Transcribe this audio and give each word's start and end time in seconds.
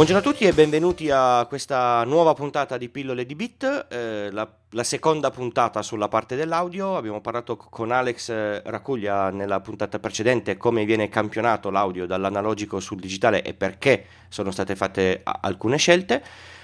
Buongiorno 0.00 0.26
a 0.26 0.32
tutti 0.32 0.46
e 0.46 0.54
benvenuti 0.54 1.10
a 1.10 1.44
questa 1.46 2.02
nuova 2.04 2.32
puntata 2.32 2.78
di 2.78 2.88
Pillole 2.88 3.26
di 3.26 3.34
Bit, 3.34 3.88
eh, 3.90 4.30
la, 4.32 4.50
la, 4.70 4.82
seconda 4.82 5.30
puntata 5.30 5.82
sulla 5.82 6.08
parte 6.08 6.36
dell'audio. 6.36 6.96
Abbiamo 6.96 7.20
parlato 7.20 7.58
con 7.58 7.90
Alex 7.90 8.30
eh, 8.30 8.62
Racuglia 8.64 9.28
nella 9.28 9.60
puntata 9.60 9.98
precedente 9.98 10.56
come 10.56 10.86
viene 10.86 11.10
campionato 11.10 11.68
l'audio 11.68 12.06
dall'analogico 12.06 12.80
sul 12.80 12.98
digitale 12.98 13.42
e 13.42 13.52
perché 13.52 14.06
sono 14.30 14.50
state 14.50 14.74
fatte 14.74 15.20
alcune 15.22 15.76
scelte. 15.76 16.22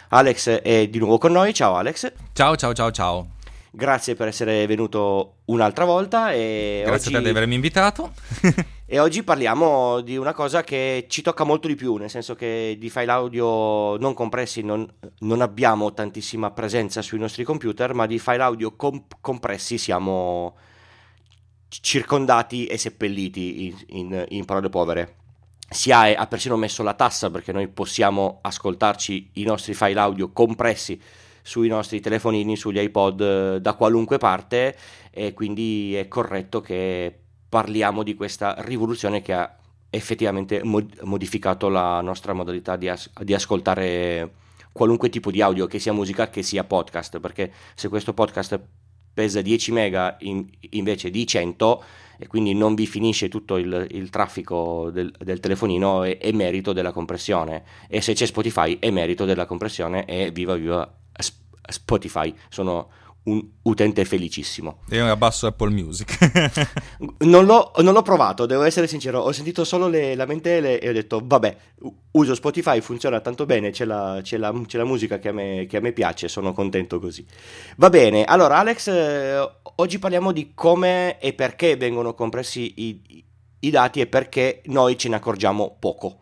Alex 0.08 0.48
è 0.48 0.88
di 0.88 0.98
nuovo 0.98 1.18
con 1.18 1.32
noi, 1.32 1.52
ciao 1.52 1.76
Alex. 1.76 2.10
Ciao 2.32 2.56
ciao 2.56 2.72
ciao 2.72 2.90
ciao. 2.90 3.26
Grazie 3.70 4.14
per 4.14 4.28
essere 4.28 4.64
venuto 4.64 5.40
un'altra 5.44 5.84
volta. 5.84 6.32
E 6.32 6.84
Grazie 6.86 7.14
oggi... 7.14 7.22
per 7.22 7.30
avermi 7.32 7.54
invitato. 7.54 8.14
e 8.88 9.00
oggi 9.00 9.24
parliamo 9.24 10.00
di 10.00 10.16
una 10.16 10.32
cosa 10.32 10.62
che 10.62 11.06
ci 11.08 11.20
tocca 11.20 11.42
molto 11.42 11.66
di 11.66 11.74
più, 11.74 11.96
nel 11.96 12.08
senso 12.08 12.36
che 12.36 12.76
di 12.78 12.88
file 12.88 13.10
audio 13.10 13.96
non 13.96 14.14
compressi 14.14 14.62
non, 14.62 14.88
non 15.20 15.40
abbiamo 15.40 15.92
tantissima 15.92 16.52
presenza 16.52 17.02
sui 17.02 17.18
nostri 17.18 17.42
computer, 17.42 17.94
ma 17.94 18.06
di 18.06 18.20
file 18.20 18.42
audio 18.42 18.76
comp- 18.76 19.16
compressi 19.20 19.76
siamo 19.76 20.56
circondati 21.68 22.66
e 22.66 22.78
seppelliti 22.78 23.66
in, 23.66 23.74
in, 23.88 24.24
in 24.28 24.44
parole 24.44 24.68
povere. 24.68 25.16
SIAE 25.68 26.14
ha 26.14 26.26
persino 26.28 26.56
messo 26.56 26.84
la 26.84 26.94
tassa 26.94 27.28
perché 27.28 27.50
noi 27.50 27.66
possiamo 27.66 28.38
ascoltarci 28.40 29.30
i 29.34 29.42
nostri 29.42 29.74
file 29.74 29.98
audio 29.98 30.30
compressi 30.30 31.00
sui 31.42 31.66
nostri 31.66 32.00
telefonini, 32.00 32.56
sugli 32.56 32.78
iPod 32.78 33.20
eh, 33.20 33.60
da 33.60 33.74
qualunque 33.74 34.18
parte 34.18 34.76
e 35.10 35.32
quindi 35.32 35.96
è 35.96 36.06
corretto 36.06 36.60
che 36.60 37.25
parliamo 37.56 38.02
di 38.02 38.14
questa 38.14 38.54
rivoluzione 38.58 39.22
che 39.22 39.32
ha 39.32 39.56
effettivamente 39.88 40.62
mod- 40.62 41.00
modificato 41.04 41.70
la 41.70 42.02
nostra 42.02 42.34
modalità 42.34 42.76
di, 42.76 42.86
as- 42.86 43.10
di 43.22 43.32
ascoltare 43.32 44.30
qualunque 44.72 45.08
tipo 45.08 45.30
di 45.30 45.40
audio, 45.40 45.66
che 45.66 45.78
sia 45.78 45.94
musica 45.94 46.28
che 46.28 46.42
sia 46.42 46.64
podcast, 46.64 47.18
perché 47.18 47.50
se 47.74 47.88
questo 47.88 48.12
podcast 48.12 48.60
pesa 49.14 49.40
10 49.40 49.72
mega 49.72 50.18
in, 50.20 50.46
invece 50.72 51.08
di 51.08 51.26
100 51.26 51.84
e 52.18 52.26
quindi 52.26 52.52
non 52.52 52.74
vi 52.74 52.86
finisce 52.86 53.30
tutto 53.30 53.56
il, 53.56 53.86
il 53.88 54.10
traffico 54.10 54.90
del, 54.90 55.10
del 55.18 55.40
telefonino 55.40 56.02
è, 56.02 56.18
è, 56.18 56.32
merito 56.32 56.74
della 56.74 56.92
compressione. 56.92 57.64
E 57.88 58.02
se 58.02 58.12
c'è 58.12 58.26
Spotify 58.26 58.78
è 58.78 58.90
merito 58.90 59.24
della 59.24 59.46
compressione 59.46 60.04
e 60.04 60.30
viva 60.30 60.56
viva 60.56 60.94
Spotify, 61.68 62.34
sono 62.50 62.90
un 63.26 63.44
utente 63.62 64.04
felicissimo. 64.04 64.78
E 64.88 64.98
abbasso 64.98 65.46
Apple 65.46 65.70
Music. 65.70 66.68
non, 67.20 67.44
l'ho, 67.44 67.72
non, 67.78 67.92
l'ho, 67.92 68.02
provato, 68.02 68.46
devo 68.46 68.62
essere 68.62 68.86
sincero, 68.86 69.20
ho 69.20 69.32
sentito 69.32 69.64
solo 69.64 69.88
le 69.88 70.14
lamentele 70.14 70.80
e 70.80 70.88
ho 70.88 70.92
detto 70.92 71.20
vabbè, 71.24 71.56
uso 72.12 72.34
Spotify, 72.34 72.80
funziona 72.80 73.20
tanto 73.20 73.46
bene, 73.46 73.70
c'è 73.70 73.84
la, 73.84 74.20
c'è 74.22 74.36
la, 74.36 74.54
c'è 74.66 74.78
la 74.78 74.84
musica 74.84 75.18
che 75.18 75.28
a, 75.28 75.32
me, 75.32 75.66
che 75.68 75.78
a, 75.78 75.80
me, 75.80 75.92
piace, 75.92 76.28
sono 76.28 76.52
contento 76.52 76.98
così. 77.00 77.24
Va 77.76 77.90
bene, 77.90 78.24
allora 78.24 78.58
Alex, 78.58 78.88
eh, 78.88 79.50
oggi 79.76 79.98
parliamo 79.98 80.32
di 80.32 80.52
come 80.54 81.18
e 81.18 81.32
perché 81.32 81.76
vengono 81.76 82.14
compressi 82.14 82.74
i, 82.76 83.24
i 83.60 83.70
dati 83.70 84.00
e 84.00 84.06
perché 84.06 84.62
noi 84.66 84.96
ce 84.96 85.08
ne 85.08 85.16
accorgiamo 85.16 85.76
poco. 85.78 86.20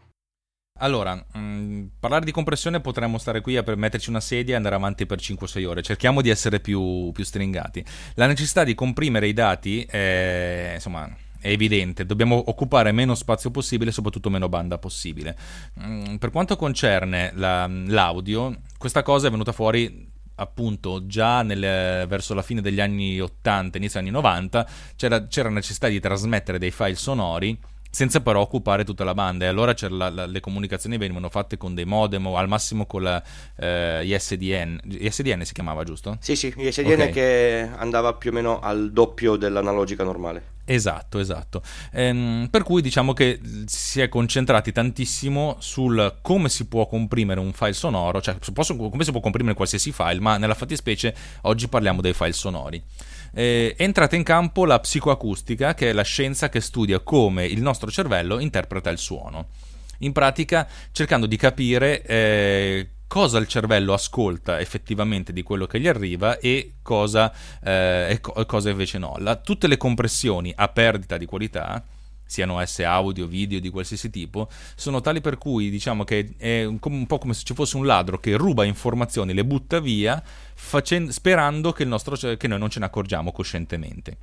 Allora, 0.79 1.15
mh, 1.15 1.39
mm, 1.39 1.87
parlare 2.01 2.25
di 2.25 2.33
compressione 2.33 2.81
potremmo 2.81 3.19
stare 3.19 3.41
qui 3.41 3.57
a 3.57 3.63
metterci 3.77 4.11
una 4.11 4.19
sedia 4.19 4.55
e 4.55 4.57
andare 4.57 4.75
avanti 4.75 5.07
per 5.07 5.21
5-6 5.21 5.65
ore. 5.65 5.83
Cerchiamo 5.83 6.21
di 6.21 6.31
essere 6.31 6.59
più, 6.59 7.13
più, 7.13 7.23
stringati. 7.23 7.85
La 8.15 8.27
necessità 8.27 8.65
di 8.65 8.75
comprimere 8.75 9.29
i 9.29 9.33
dati 9.33 9.85
è, 9.85 10.73
insomma, 10.75 11.09
è 11.39 11.49
evidente. 11.49 12.05
Dobbiamo 12.05 12.43
occupare 12.51 12.91
meno 12.91 13.15
spazio 13.15 13.53
possibile 13.53 13.91
e 13.91 13.93
soprattutto 13.93 14.31
meno 14.31 14.49
banda 14.49 14.77
possibile. 14.79 15.37
Mm, 15.81 16.17
per 16.17 16.31
quanto 16.31 16.57
concerne 16.57 17.31
la, 17.37 17.69
l'audio, 17.69 18.63
questa 18.77 19.03
cosa 19.03 19.29
è 19.29 19.31
venuta 19.31 19.53
fuori 19.53 20.11
appunto 20.37 21.07
già 21.07 21.43
nel, 21.43 22.07
verso 22.09 22.35
la 22.35 22.43
fine 22.43 22.61
degli 22.61 22.81
anni 22.81 23.21
80, 23.21 23.79
inizio 23.79 24.01
anni 24.01 24.11
90, 24.11 24.69
c'era, 24.97 25.29
c'era 25.29 25.51
necessità 25.51 25.87
di 25.87 26.01
trasmettere 26.01 26.59
dei 26.59 26.73
file 26.73 26.97
sonori 26.97 27.57
senza 27.95 28.21
però 28.21 28.41
occupare 28.41 28.83
tutta 28.83 29.05
la 29.05 29.15
banda 29.15 29.45
e 29.45 29.49
allora 29.49 29.73
la, 29.89 30.11
la, 30.11 30.27
le 30.27 30.41
comunicazioni 30.41 30.99
venivano 30.99 31.29
fatte 31.29 31.57
con 31.57 31.77
dei 31.77 31.85
modem 31.85 32.27
o 32.27 32.37
al 32.37 32.49
massimo 32.49 32.87
con 32.87 33.03
la 33.03 33.23
eh, 33.57 34.05
ISDN 34.05 34.81
ISDN 34.99 35.43
si 35.45 35.53
chiamava 35.53 35.85
giusto? 35.85 36.17
Sì 36.19 36.35
sì, 36.35 36.53
ISDN 36.57 36.93
okay. 36.93 37.13
che 37.13 37.71
andava 37.77 38.15
più 38.15 38.31
o 38.31 38.33
meno 38.33 38.59
al 38.59 38.91
doppio 38.91 39.37
dell'analogica 39.37 40.03
normale 40.03 40.55
Esatto, 40.65 41.19
esatto. 41.19 41.63
Ehm, 41.93 42.49
per 42.51 42.63
cui 42.63 42.81
diciamo 42.81 43.13
che 43.13 43.41
si 43.67 44.01
è 44.01 44.09
concentrati 44.09 44.73
tantissimo 44.73 45.57
sul 45.59 46.19
come 46.23 46.49
si 46.49 46.67
può 46.67 46.87
comprimere 46.87 47.41
un 47.41 47.53
file 47.53 47.75
sonoro, 47.75 48.21
cioè 48.21 48.37
posso, 48.53 48.75
come 48.77 49.05
si 49.05 49.11
può 49.11 49.21
comprimere 49.21 49.55
qualsiasi 49.55 49.93
file, 49.93 50.21
ma 50.21 50.39
nella 50.39 50.55
fattispecie 50.55 51.15
oggi 51.43 51.69
parliamo 51.69 52.01
dei 52.01 52.15
file 52.15 52.33
sonori 52.33 52.83
eh, 53.35 53.75
è 53.77 53.83
entrata 53.83 54.17
in 54.17 54.23
campo 54.23 54.65
la 54.65 54.79
psicoacustica, 54.79 55.75
che 55.75 55.91
è 55.91 55.93
la 55.93 56.03
scienza 56.03 56.49
che 56.49 56.61
studia 56.61 57.01
come 57.01 57.45
il 57.45 57.61
nostro 57.61 57.91
cervello 57.91 58.39
interpreta 58.39 58.91
il 58.91 58.99
suono. 58.99 59.49
In 59.99 60.13
pratica, 60.13 60.67
cercando 60.93 61.27
di 61.27 61.37
capire 61.37 62.03
eh, 62.03 62.89
cosa 63.15 63.39
il 63.39 63.47
cervello 63.47 63.93
ascolta 63.93 64.59
effettivamente 64.59 65.33
di 65.33 65.45
quello 65.45 65.67
che 65.69 65.79
gli 65.79 65.87
arriva 65.87 66.37
e 66.41 66.73
cosa, 66.83 67.33
eh, 67.63 68.09
e 68.11 68.21
co- 68.21 68.45
cosa 68.45 68.71
invece 68.71 68.99
no. 68.99 69.15
La, 69.19 69.37
tutte 69.37 69.69
le 69.69 69.77
compressioni 69.77 70.53
a 70.53 70.67
perdita 70.67 71.17
di 71.17 71.25
qualità 71.25 71.81
siano 72.27 72.61
esse 72.61 72.85
audio, 72.85 73.27
video 73.27 73.61
di 73.61 73.71
qualsiasi 73.71 74.11
tipo, 74.11 74.49
sono 74.75 75.01
tali 75.01 75.21
per 75.21 75.39
cui 75.39 75.71
diciamo 75.71 76.05
che 76.05 76.35
è 76.37 76.65
un, 76.65 77.07
po' 77.07 77.19
come 77.19 77.35
se 77.35 77.45
ci 77.45 77.55
fosse 77.55 77.77
un 77.77 77.87
ladro 77.87 78.19
che 78.19 78.37
ruba 78.37 78.65
informazioni, 78.65 79.35
le 79.35 79.45
butta 79.45 79.81
via, 79.81 80.23
facendo, 80.55 81.13
sperando 81.13 81.73
che, 81.73 81.85
nostro, 81.85 82.17
che, 82.37 82.49
noi 82.49 82.59
non 82.59 82.71
ce 82.71 82.81
ne 82.81 82.87
accorgiamo 82.87 83.33
coscientemente. 83.33 84.19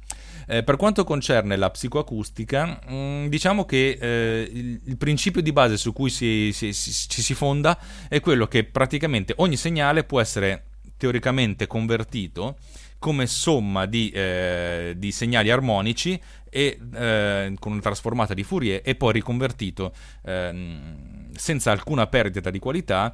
Eh, 0.47 0.63
per 0.63 0.75
quanto 0.75 1.03
concerne 1.03 1.56
la 1.56 1.69
psicoacustica, 1.69 2.66
mh, 2.88 2.94
mm, 2.94 3.25
diciamo 3.28 3.66
che 3.66 3.97
eh, 4.00 4.50
il, 4.51 4.81
il, 4.85 4.97
principio 4.97 5.41
di 5.41 5.51
base 5.51 5.78
su 5.78 5.94
cui 5.94 6.09
si, 6.09 6.51
si, 6.53 6.73
si, 6.73 6.91
ci 6.91 7.22
si 7.22 7.34
fonda 7.34 7.78
è 8.09 8.19
quello 8.19 8.47
che 8.47 8.63
praticamente 8.63 9.34
ogni 9.38 9.56
segnale 9.56 10.03
può 10.03 10.19
essere 10.19 10.71
teoricamente 11.01 11.66
convertito 11.66 12.57
come 13.00 13.25
somma 13.25 13.88
di, 13.88 14.12
eh, 14.12 14.94
di 14.95 15.12
segnali 15.12 15.50
armonici 15.50 16.22
e, 16.47 16.78
eh, 16.94 17.56
con 17.57 17.72
una 17.72 17.81
trasformata 17.81 18.35
di 18.35 18.44
Fourier 18.44 18.81
e 18.84 18.94
poi 18.94 19.13
riconvertito 19.13 19.95
eh, 20.23 20.78
senza 21.34 21.72
alcuna 21.72 22.06
perdita 22.06 22.51
di 22.51 22.59
qualità 22.59 23.11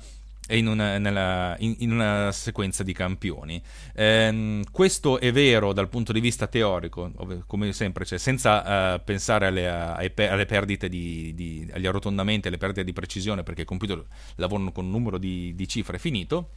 in 0.49 0.67
una, 0.67 0.97
nella, 0.97 1.55
in, 1.59 1.75
in 1.79 1.93
una, 1.93 2.33
sequenza 2.33 2.83
di 2.83 2.91
campioni. 2.91 3.61
Eh, 3.93 4.63
questo 4.69 5.21
è 5.21 5.31
vero 5.31 5.71
dal 5.71 5.87
punto 5.87 6.11
di 6.11 6.19
vista 6.19 6.47
teorico, 6.47 7.09
come 7.47 7.71
sempre, 7.71 8.03
cioè 8.03 8.17
senza 8.17 8.95
uh, 8.95 9.01
pensare 9.01 9.45
alle, 9.47 9.69
alle, 9.69 10.45
perdite 10.45 10.89
di, 10.89 11.33
di, 11.33 11.69
agli 11.71 11.85
arrotondamenti, 11.85 12.49
alle 12.49 12.57
perdite 12.57 12.83
di 12.83 12.91
precisione, 12.91 13.43
perché 13.43 13.61
i 13.61 13.65
computer 13.65 14.03
lavorano 14.35 14.73
con 14.73 14.83
un 14.83 14.91
numero 14.91 15.17
di, 15.17 15.55
di 15.55 15.67
cifre 15.67 15.97
finito 15.97 16.49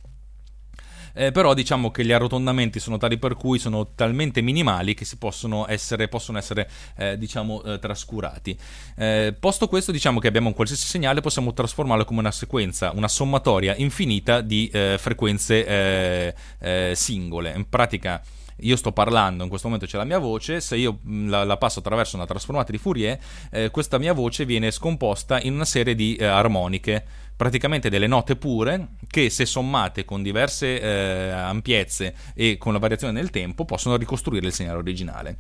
eh, 1.14 1.32
però 1.32 1.54
diciamo 1.54 1.90
che 1.90 2.04
gli 2.04 2.12
arrotondamenti 2.12 2.80
sono 2.80 2.96
tali 2.98 3.18
per 3.18 3.34
cui 3.34 3.58
sono 3.58 3.92
talmente 3.94 4.40
minimali 4.40 4.94
che 4.94 5.04
si 5.04 5.16
possono 5.16 5.66
essere, 5.68 6.08
possono 6.08 6.38
essere 6.38 6.68
eh, 6.96 7.18
diciamo, 7.18 7.62
eh, 7.62 7.78
trascurati. 7.78 8.58
Eh, 8.96 9.34
posto 9.38 9.68
questo, 9.68 9.92
diciamo 9.92 10.18
che 10.18 10.28
abbiamo 10.28 10.48
un 10.48 10.54
qualsiasi 10.54 10.86
segnale, 10.86 11.20
possiamo 11.20 11.52
trasformarlo 11.52 12.04
come 12.04 12.20
una 12.20 12.32
sequenza, 12.32 12.92
una 12.94 13.08
sommatoria 13.08 13.74
infinita 13.76 14.40
di 14.40 14.68
eh, 14.72 14.96
frequenze 14.98 16.34
eh, 16.58 16.92
singole. 16.94 17.52
In 17.54 17.68
pratica 17.68 18.22
io 18.60 18.76
sto 18.76 18.92
parlando, 18.92 19.42
in 19.42 19.48
questo 19.48 19.68
momento 19.68 19.86
c'è 19.86 19.96
la 19.96 20.04
mia 20.04 20.18
voce, 20.18 20.60
se 20.60 20.76
io 20.76 20.98
mm, 21.06 21.28
la, 21.28 21.44
la 21.44 21.56
passo 21.56 21.78
attraverso 21.78 22.16
una 22.16 22.26
trasformata 22.26 22.72
di 22.72 22.78
Fourier, 22.78 23.18
eh, 23.50 23.70
questa 23.70 23.98
mia 23.98 24.12
voce 24.12 24.44
viene 24.44 24.70
scomposta 24.70 25.40
in 25.40 25.54
una 25.54 25.64
serie 25.64 25.94
di 25.94 26.16
eh, 26.16 26.24
armoniche 26.24 27.04
praticamente 27.40 27.88
delle 27.88 28.06
note 28.06 28.36
pure 28.36 28.96
che 29.06 29.30
se 29.30 29.46
sommate 29.46 30.04
con 30.04 30.22
diverse 30.22 30.78
eh, 30.78 31.30
ampiezze 31.30 32.14
e 32.34 32.58
con 32.58 32.74
la 32.74 32.78
variazione 32.78 33.14
nel 33.14 33.30
tempo 33.30 33.64
possono 33.64 33.96
ricostruire 33.96 34.46
il 34.46 34.52
segnale 34.52 34.76
originale. 34.76 35.38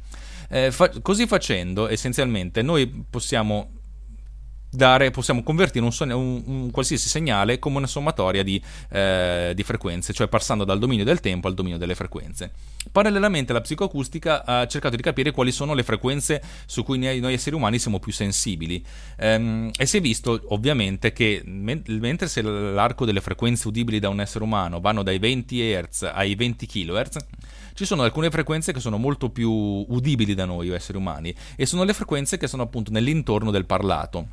Eh, 0.48 0.72
fa- 0.72 0.88
così 1.02 1.26
facendo 1.26 1.88
essenzialmente 1.88 2.62
noi 2.62 3.04
possiamo 3.10 3.79
dare, 4.70 5.10
possiamo 5.10 5.42
convertire 5.42 5.84
un, 5.84 5.92
sogno, 5.92 6.16
un, 6.16 6.42
un, 6.46 6.70
qualsiasi 6.70 7.08
segnale 7.08 7.58
come 7.58 7.78
una 7.78 7.88
sommatoria 7.88 8.44
di, 8.44 8.62
eh, 8.90 9.52
di, 9.54 9.62
frequenze, 9.64 10.12
cioè 10.12 10.28
passando 10.28 10.64
dal 10.64 10.78
dominio 10.78 11.04
del 11.04 11.20
tempo 11.20 11.48
al 11.48 11.54
dominio 11.54 11.76
delle 11.76 11.96
frequenze. 11.96 12.52
Parallelamente 12.92 13.52
la 13.52 13.60
psicoacustica 13.60 14.44
ha 14.44 14.66
cercato 14.66 14.96
di 14.96 15.02
capire 15.02 15.32
quali 15.32 15.50
sono 15.50 15.74
le 15.74 15.82
frequenze 15.82 16.40
su 16.66 16.84
cui 16.84 16.98
noi, 16.98 17.18
noi 17.18 17.34
esseri 17.34 17.56
umani 17.56 17.78
siamo 17.78 17.98
più 17.98 18.12
sensibili 18.12 18.84
ehm, 19.16 19.70
e 19.76 19.86
si 19.86 19.96
è 19.96 20.00
visto 20.00 20.40
ovviamente 20.48 21.12
che 21.12 21.42
men- 21.44 21.82
mentre 21.86 22.28
se 22.28 22.40
l'arco 22.42 23.04
delle 23.04 23.20
frequenze 23.20 23.66
udibili 23.66 23.98
da 23.98 24.08
un 24.08 24.20
essere 24.20 24.44
umano 24.44 24.80
vanno 24.80 25.02
dai 25.02 25.18
20 25.18 25.60
Hz 25.60 26.10
ai 26.14 26.34
20 26.36 26.66
kHz, 26.66 27.16
ci 27.74 27.84
sono 27.84 28.02
alcune 28.02 28.30
frequenze 28.30 28.72
che 28.72 28.80
sono 28.80 28.98
molto 28.98 29.30
più 29.30 29.50
udibili 29.50 30.34
da 30.34 30.44
noi 30.44 30.68
esseri 30.70 30.98
umani 30.98 31.34
e 31.56 31.66
sono 31.66 31.82
le 31.82 31.92
frequenze 31.92 32.36
che 32.36 32.46
sono 32.46 32.62
appunto 32.62 32.90
nell'intorno 32.90 33.50
del 33.50 33.66
parlato 33.66 34.28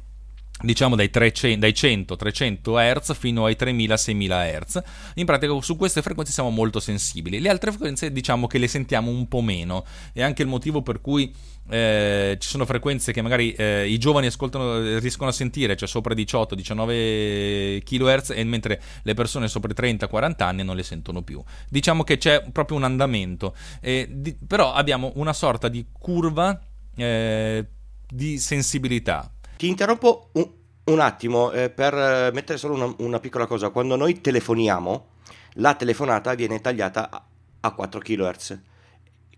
diciamo 0.61 0.95
dai, 0.95 1.09
300, 1.09 1.59
dai 1.59 1.71
100-300 1.71 2.99
Hz 2.99 3.13
fino 3.17 3.45
ai 3.45 3.55
3000-6000 3.57 4.61
Hz. 4.61 4.81
In 5.15 5.25
pratica 5.25 5.59
su 5.61 5.75
queste 5.75 6.01
frequenze 6.01 6.31
siamo 6.31 6.49
molto 6.49 6.79
sensibili. 6.79 7.39
Le 7.39 7.49
altre 7.49 7.71
frequenze 7.71 8.11
diciamo 8.11 8.47
che 8.47 8.57
le 8.57 8.67
sentiamo 8.67 9.11
un 9.11 9.27
po' 9.27 9.41
meno. 9.41 9.85
È 10.13 10.21
anche 10.21 10.41
il 10.41 10.47
motivo 10.47 10.81
per 10.81 11.01
cui 11.01 11.33
eh, 11.69 12.37
ci 12.39 12.47
sono 12.47 12.65
frequenze 12.65 13.11
che 13.11 13.21
magari 13.21 13.51
eh, 13.53 13.87
i 13.87 13.97
giovani 13.97 14.29
riescono 14.29 15.29
a 15.29 15.33
sentire, 15.33 15.75
cioè 15.75 15.87
sopra 15.87 16.13
18-19 16.13 17.83
kHz, 17.83 18.31
e 18.31 18.43
mentre 18.43 18.81
le 19.03 19.13
persone 19.13 19.47
sopra 19.47 19.71
i 19.71 19.95
30-40 19.95 20.43
anni 20.43 20.63
non 20.63 20.75
le 20.75 20.83
sentono 20.83 21.21
più. 21.21 21.43
Diciamo 21.69 22.03
che 22.03 22.17
c'è 22.17 22.49
proprio 22.51 22.77
un 22.77 22.83
andamento, 22.83 23.55
eh, 23.81 24.07
di, 24.09 24.35
però 24.35 24.73
abbiamo 24.73 25.11
una 25.15 25.33
sorta 25.33 25.67
di 25.67 25.85
curva 25.91 26.59
eh, 26.95 27.65
di 28.09 28.37
sensibilità 28.39 29.31
ti 29.57 29.67
interrompo 29.67 30.29
un, 30.33 30.49
un 30.85 30.99
attimo 30.99 31.51
eh, 31.51 31.69
per 31.69 31.93
eh, 31.93 32.31
mettere 32.33 32.57
solo 32.57 32.75
una, 32.75 32.93
una, 32.99 33.19
piccola 33.19 33.45
cosa. 33.45 33.69
Quando 33.69 33.95
noi 33.95 34.21
telefoniamo, 34.21 35.07
la 35.53 35.73
telefonata 35.75 36.33
viene 36.35 36.61
tagliata 36.61 37.09
a, 37.09 37.25
a 37.61 37.71
4 37.71 37.99
kHz. 37.99 38.59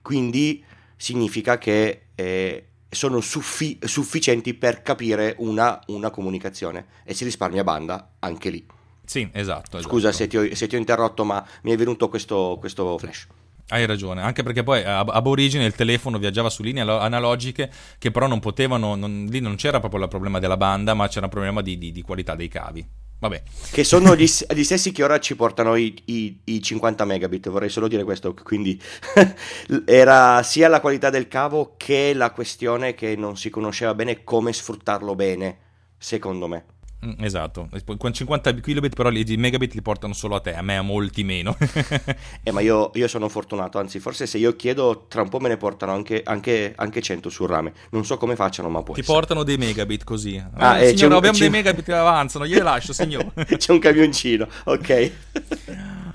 Quindi 0.01 0.63
significa 0.95 1.57
che 1.57 2.07
eh, 2.16 2.66
sono 2.89 3.21
suffi- 3.21 3.80
sufficienti 3.83 4.54
per 4.54 4.81
capire 4.81 5.36
una, 5.39 5.80
una, 5.88 6.10
comunicazione 6.10 6.88
e 7.04 7.13
si 7.13 7.24
risparmia 7.24 7.63
banda 7.63 8.16
anche 8.19 8.50
lì. 8.50 8.66
Sì, 9.06 9.27
esatto. 9.31 9.81
Scusa 9.81 10.10
esatto. 10.10 10.24
Se, 10.24 10.27
ti 10.27 10.38
ho, 10.38 10.56
se, 10.56 10.68
ti 10.68 10.75
ho, 10.75 10.77
interrotto, 10.77 11.24
ma 11.24 11.45
mi 11.63 11.71
è 11.71 11.77
venuto 11.77 12.10
questo, 12.10 12.57
questo 12.60 12.98
flash. 12.98 13.27
Hai 13.71 13.86
ragione, 13.86 14.21
anche 14.21 14.42
perché 14.42 14.63
poi 14.63 14.83
ab 14.83 15.25
origine 15.27 15.63
il 15.63 15.75
telefono 15.75 16.18
viaggiava 16.18 16.50
su 16.50 16.63
linee 16.63 16.81
analogiche 16.81 17.69
che 18.00 18.10
però 18.10 18.25
non 18.25 18.39
potevano, 18.39 18.95
non, 18.95 19.27
lì 19.30 19.39
non 19.39 19.56
c'era 19.57 19.80
proprio 19.80 20.01
il 20.01 20.07
problema 20.10 20.39
della 20.39 20.57
banda, 20.57 20.95
ma 20.95 21.07
c'era 21.07 21.25
un 21.25 21.31
problema 21.31 21.62
di, 21.62 21.77
di, 21.77 21.92
di 21.92 22.01
qualità 22.01 22.33
dei 22.33 22.48
cavi. 22.48 22.83
Vabbè. 23.19 23.44
Che 23.71 23.83
sono 23.83 24.16
gli, 24.16 24.24
gli, 24.24 24.63
stessi 24.63 24.92
che 24.92 25.04
ora 25.04 25.19
ci 25.19 25.36
portano 25.36 25.75
i, 25.75 25.94
i, 26.06 26.39
i 26.45 26.62
50 26.62 27.04
megabit, 27.04 27.50
vorrei 27.50 27.69
solo 27.69 27.89
dire 27.89 28.06
questo, 28.06 28.33
quindi 28.33 28.81
era 29.86 30.42
sia 30.42 30.69
la 30.69 30.80
qualità 30.80 31.10
del 31.10 31.27
cavo 31.27 31.75
che 31.77 32.13
la 32.13 32.31
questione 32.31 32.95
che 32.95 33.16
non 33.18 33.36
si 33.36 33.50
conosceva 33.50 33.94
bene 33.94 34.24
come 34.24 34.54
sfruttarlo 34.54 35.16
bene, 35.16 35.57
secondo 35.98 36.48
me. 36.48 36.66
Mm, 37.05 37.23
esatto, 37.23 37.69
con 37.97 38.11
50 38.11 38.55
kilobit 38.55 38.93
però 38.93 39.09
i 39.09 39.35
megabit 39.37 39.73
li 39.73 39.81
portano 39.81 40.11
solo 40.11 40.35
a 40.35 40.41
te, 40.41 40.53
a 40.53 40.61
me 40.61 40.75
a 40.75 40.81
molti 40.81 41.23
meno. 41.23 41.55
eh, 42.43 42.51
ma 42.51 42.59
io, 42.59 42.91
io, 42.95 43.07
sono 43.07 43.29
fortunato, 43.29 43.79
anzi 43.79 43.99
forse 43.99 44.27
se 44.27 44.37
io 44.37 44.55
chiedo 44.57 45.05
tra 45.07 45.21
un 45.21 45.29
po' 45.29 45.39
me 45.39 45.47
ne 45.47 45.55
portano 45.55 45.93
anche, 45.93 46.21
anche, 46.25 46.73
anche 46.75 47.01
100 47.01 47.29
sul 47.29 47.47
rame. 47.47 47.71
Non 47.91 48.05
so 48.05 48.17
come 48.17 48.35
facciano, 48.35 48.67
ma 48.67 48.83
può 48.83 48.93
Ti 48.93 48.99
essere. 48.99 49.15
portano 49.15 49.43
dei 49.43 49.57
megabit 49.57 50.03
così. 50.03 50.43
Ah, 50.55 50.79
eh, 50.79 50.87
eh, 50.87 50.89
signora, 50.89 51.13
un, 51.13 51.19
abbiamo 51.19 51.37
dei 51.37 51.49
megabit 51.49 51.85
che 51.85 51.93
avanzano, 51.93 52.45
glieli 52.45 52.63
lascio, 52.63 52.91
signore. 52.91 53.31
c'è 53.57 53.71
un 53.71 53.79
camioncino, 53.79 54.47
ok. 54.65 55.11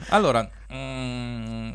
allora... 0.09 0.49
Mm 0.73 1.14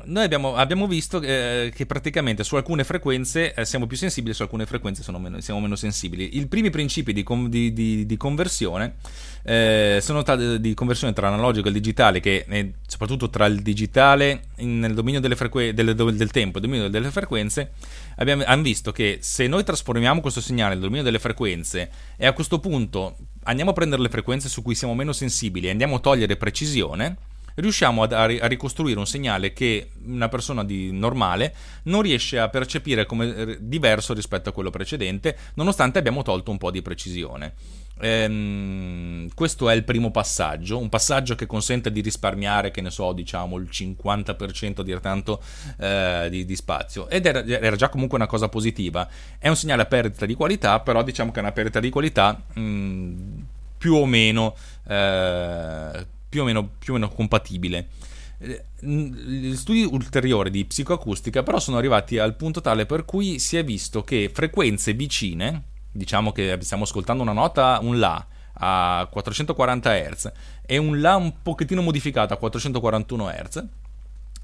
noi 0.09 0.23
abbiamo, 0.23 0.56
abbiamo 0.56 0.88
visto 0.88 1.21
eh, 1.21 1.71
che 1.73 1.85
praticamente 1.85 2.44
su 2.44 2.56
alcune 2.56 2.83
frequenze 2.83 3.53
eh, 3.53 3.65
siamo 3.65 3.85
più 3.88 3.95
sensibili, 3.95 4.33
su 4.33 4.41
alcune 4.41 4.65
frequenze 4.65 5.03
meno, 5.17 5.39
siamo 5.39 5.59
meno 5.59 5.75
sensibili. 5.75 6.38
I 6.38 6.47
primi 6.47 6.69
principi 6.69 7.13
di, 7.13 7.23
com, 7.23 7.47
di, 7.47 7.71
di, 7.71 8.06
di 8.06 8.17
conversione 8.17 8.95
eh, 9.44 10.00
sono 10.01 10.23
t- 10.23 10.56
di 10.56 10.73
conversione 10.73 11.13
tra 11.13 11.27
analogico 11.27 11.69
e 11.69 11.71
digitale, 11.71 12.19
che 12.19 12.45
eh, 12.47 12.73
soprattutto 12.88 13.29
tra 13.29 13.45
il 13.45 13.61
digitale 13.61 14.47
in, 14.57 14.79
nel 14.79 14.94
dominio 14.94 15.21
frequ- 15.35 15.71
del, 15.71 15.95
del, 15.95 16.31
tempo 16.31 16.57
e 16.57 16.61
il 16.61 16.67
dominio 16.67 16.89
delle 16.89 17.11
frequenze, 17.11 17.71
abbiamo 18.17 18.44
visto 18.61 18.91
che 18.91 19.19
se 19.21 19.47
noi 19.47 19.63
trasformiamo 19.63 20.21
questo 20.21 20.41
segnale 20.41 20.71
nel 20.71 20.81
dominio 20.81 21.03
delle 21.03 21.19
frequenze 21.19 21.89
e 22.17 22.25
a 22.25 22.33
questo 22.33 22.59
punto 22.59 23.15
andiamo 23.44 23.71
a 23.71 23.73
prendere 23.73 24.01
le 24.01 24.09
frequenze 24.09 24.50
su 24.50 24.61
cui 24.61 24.75
siamo 24.75 24.95
meno 24.95 25.13
sensibili 25.13 25.67
e 25.67 25.69
andiamo 25.69 25.95
a 25.95 26.00
togliere 26.00 26.35
precisione, 26.35 27.17
riusciamo 27.59 28.03
a, 28.03 28.07
a, 28.07 28.47
ricostruire 28.47 29.00
un 29.00 29.07
segnale 29.07 29.53
che 29.53 29.89
una 30.06 30.29
persona 30.29 30.63
di 30.63 30.91
normale 30.91 31.53
non 31.83 32.01
riesce 32.01 32.39
a 32.39 32.50
percepire 32.50 33.06
come 33.06 33.57
diverso 33.59 34.13
rispetto 34.13 34.50
a 34.50 34.51
quello 34.51 34.69
precedente, 34.69 35.38
nonostante 35.56 36.00
abbiamo 36.00 36.21
tolto 36.21 36.51
un 36.51 36.57
po' 36.57 36.71
di 36.71 36.81
precisione. 36.81 37.53
Ehm, 38.01 39.27
questo 39.33 39.69
è 39.69 39.75
il 39.75 39.83
primo 39.83 40.09
passaggio, 40.09 40.77
un 40.77 40.89
passaggio 40.89 41.35
che 41.35 41.45
consente 41.45 41.91
di 41.91 42.01
risparmiare, 42.01 42.71
che 42.71 42.81
ne 42.81 42.89
so, 42.89 43.11
diciamo 43.11 43.57
il 43.57 43.67
50% 43.69 44.81
dir 44.81 45.00
tanto 45.01 45.41
eh, 45.77 46.27
di, 46.29 46.45
di, 46.45 46.56
spazio 46.56 47.09
ed 47.09 47.25
era, 47.25 47.44
era, 47.45 47.75
già 47.75 47.89
comunque 47.89 48.17
una 48.17 48.27
cosa 48.27 48.47
positiva. 48.47 49.07
È 49.38 49.50
un 49.50 49.56
segnale 49.56 49.81
a 49.81 49.85
perdita 49.85 50.25
di 50.25 50.33
qualità, 50.33 50.79
però 50.79 51.03
diciamo 51.03 51.31
che 51.31 51.39
è 51.39 51.41
una 51.41 51.51
perdita 51.51 51.79
di 51.79 51.89
qualità 51.89 52.41
mh, 52.53 53.44
più 53.77 53.95
o 53.95 54.06
meno 54.06 54.56
eh, 54.88 56.07
più 56.30 56.44
o 56.44 56.46
meno, 56.46 56.70
più 56.78 56.94
o 56.94 56.96
meno 56.98 57.10
compatibile. 57.10 57.88
Eh, 58.38 58.64
gli 58.80 59.56
studi 59.56 59.84
ulteriori 59.84 60.50
di 60.50 60.64
psicoacustica 60.64 61.44
però 61.44 61.60
sono 61.60 61.76
arrivati 61.76 62.18
al 62.20 62.38
punto 62.38 62.62
tale 62.62 62.86
per 62.86 63.04
cui 63.04 63.38
si 63.38 63.58
è 63.58 63.66
visto 63.66 64.04
che 64.04 64.31
frequenze 64.34 64.94
vicine, 64.94 65.64
diciamo 65.92 66.31
che 66.31 66.58
stiamo 66.62 66.84
ascoltando 66.84 67.24
una 67.24 67.34
nota, 67.34 67.80
un 67.81 68.00
La 68.00 68.26
a 68.62 69.08
440 69.10 69.94
Hz 69.94 70.31
e 70.66 70.78
un 70.78 71.02
La 71.02 71.16
un 71.16 71.42
pochettino 71.42 71.81
modificato 71.81 72.34
a 72.34 72.38
441 72.38 73.28
Hz, 73.28 73.66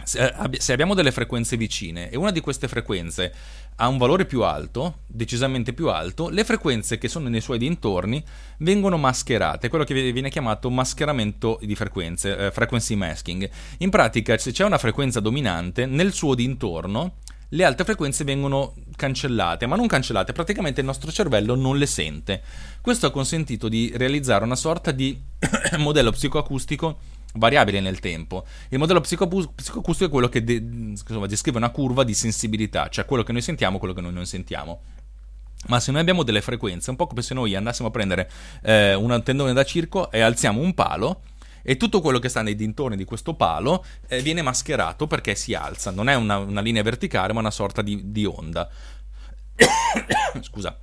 se 0.06 0.72
abbiamo 0.72 0.94
delle 0.94 1.12
frequenze 1.12 1.58
vicine 1.58 2.10
e 2.10 2.18
una 2.18 2.32
di 2.32 2.40
queste 2.40 2.68
frequenze 2.68 3.34
ha 3.78 3.88
un 3.88 3.98
valore 3.98 4.26
più 4.26 4.44
alto, 4.44 5.00
decisamente 5.08 5.74
più 5.74 5.90
alto, 5.90 6.30
le 6.30 6.44
frequenze 6.44 6.98
che 6.98 7.08
sono 7.10 7.28
nei 7.28 7.42
suoi 7.42 7.58
dintorni 7.58 8.24
vengono 8.60 8.98
mascherate, 8.98 9.68
quello 9.68 9.84
che 9.84 10.12
viene 10.12 10.30
chiamato 10.30 10.70
mascheramento 10.70 11.60
di 11.62 11.76
frequenze, 11.76 12.38
eh, 12.38 12.52
frequency 12.52 12.96
masking. 12.96 13.50
In 13.80 13.90
pratica, 13.90 14.38
se 14.38 14.52
c'è 14.52 14.64
una 14.64 14.78
frequenza 14.78 15.20
dominante, 15.20 15.86
nel 15.86 16.14
suo 16.14 16.36
dintorno 16.36 17.16
le 17.50 17.64
altre 17.64 17.86
frequenze 17.86 18.24
vengono 18.24 18.74
cancellate, 18.96 19.66
ma 19.66 19.76
non 19.76 19.88
cancellate, 19.88 20.34
praticamente 20.34 20.80
il 20.80 20.86
nostro 20.86 21.12
cervello 21.12 21.56
non 21.56 21.78
le 21.78 21.86
sente. 21.86 22.42
Questo 22.82 23.08
ha 23.08 23.12
consentito 23.12 23.68
di 23.68 23.92
realizzare 23.96 24.44
una 24.44 24.56
sorta 24.56 24.92
di 24.92 25.20
modello 25.78 26.12
psicoacustico 26.12 26.98
variabile 27.36 27.80
nel 27.80 28.00
tempo. 28.00 28.46
Il 28.70 28.80
modello 28.80 29.02
psicoacustico 29.02 30.06
è 30.06 30.10
quello 30.10 30.30
che 30.30 30.44
de- 30.44 30.54
insomma, 30.56 31.28
descrive 31.28 31.58
una 31.58 31.70
curva 31.70 32.04
di 32.04 32.14
sensibilità, 32.14 32.90
cioè 32.90 33.06
quello 33.06 33.24
che 33.24 33.32
noi 33.32 33.42
sentiamo, 33.42 33.78
quello 33.78 33.94
che 33.94 34.02
noi 34.02 34.14
non 34.14 34.26
sentiamo. 34.26 34.82
Ma 35.68 35.80
se 35.80 35.92
noi 35.92 36.02
abbiamo 36.02 36.24
delle 36.24 36.42
frequenze, 36.42 36.90
un 36.92 36.96
po' 36.96 37.08
come 37.08 37.22
se 37.22 37.34
noi 37.34 37.56
andassimo 37.56 37.88
a 37.88 37.92
prendere 37.92 38.30
eh, 38.62 38.94
un 38.94 39.20
tendone 39.24 39.54
da 39.54 39.64
circo 39.64 40.12
e 40.12 40.22
alziamo 40.22 40.62
un 40.62 40.74
palo, 40.74 41.22
e 41.68 41.78
tutto 41.78 42.00
quello 42.00 42.20
che 42.20 42.30
sta 42.30 42.44
nei 42.44 42.56
dintorni 42.56 42.96
di 42.96 43.06
questo 43.06 43.34
palo 43.34 43.84
eh, 44.08 44.22
viene 44.22 44.44
mascherato 44.44 45.08
perché 45.08 45.34
si 45.34 45.56
alza. 45.56 45.90
Non 45.90 46.10
è 46.10 46.14
una, 46.14 46.38
una 46.38 46.62
linea 46.62 46.84
verticale, 46.84 47.34
ma 47.34 47.40
una 47.40 47.50
sorta 47.50 47.82
di, 47.82 48.12
di 48.12 48.24
onda. 48.26 48.70
Scusa. 50.42 50.78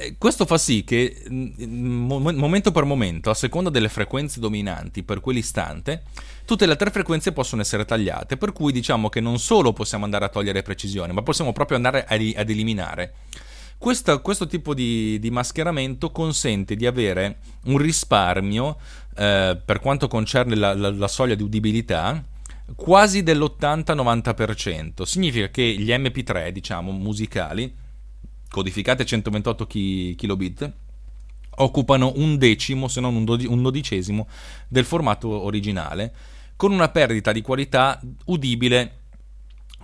Eh, 0.00 0.14
questo 0.16 0.46
fa 0.46 0.58
sì 0.58 0.84
che 0.84 1.24
mm, 1.28 2.06
momento 2.08 2.70
per 2.70 2.84
momento, 2.84 3.30
a 3.30 3.34
seconda 3.34 3.68
delle 3.68 3.88
frequenze 3.88 4.38
dominanti 4.38 5.02
per 5.02 5.20
quell'istante, 5.20 6.04
tutte 6.44 6.66
le 6.66 6.72
altre 6.72 6.90
frequenze 6.90 7.32
possono 7.32 7.62
essere 7.62 7.84
tagliate, 7.84 8.36
per 8.36 8.52
cui 8.52 8.70
diciamo 8.70 9.08
che 9.08 9.20
non 9.20 9.40
solo 9.40 9.72
possiamo 9.72 10.04
andare 10.04 10.26
a 10.26 10.28
togliere 10.28 10.62
precisione, 10.62 11.12
ma 11.12 11.22
possiamo 11.22 11.52
proprio 11.52 11.78
andare 11.78 12.04
ad 12.06 12.48
eliminare. 12.48 13.14
Questo, 13.76 14.20
questo 14.20 14.46
tipo 14.46 14.72
di, 14.72 15.18
di, 15.18 15.30
mascheramento 15.30 16.10
consente 16.10 16.76
di 16.76 16.86
avere 16.86 17.38
un 17.64 17.78
risparmio 17.78 18.76
eh, 19.16 19.60
per 19.64 19.80
quanto 19.80 20.06
concerne 20.06 20.54
la, 20.54 20.74
la, 20.74 20.90
la 20.90 21.08
soglia 21.08 21.34
di 21.34 21.42
udibilità 21.42 22.24
quasi 22.76 23.22
dell'80-90%. 23.22 25.02
Significa 25.02 25.48
che 25.48 25.62
gli 25.62 25.90
MP3, 25.90 26.50
diciamo, 26.50 26.90
musicali, 26.90 27.72
codificate 28.48 29.04
128 29.04 29.66
chi- 29.66 30.14
kilobit 30.16 30.72
occupano 31.60 32.12
un 32.16 32.38
decimo, 32.38 32.88
se 32.88 33.00
non 33.00 33.14
un, 33.16 33.24
dodi- 33.24 33.46
un 33.46 33.62
dodicesimo 33.62 34.28
del 34.68 34.84
formato 34.84 35.28
originale, 35.28 36.14
con 36.56 36.72
una 36.72 36.88
perdita 36.88 37.32
di 37.32 37.42
qualità 37.42 38.00
udibile 38.26 38.92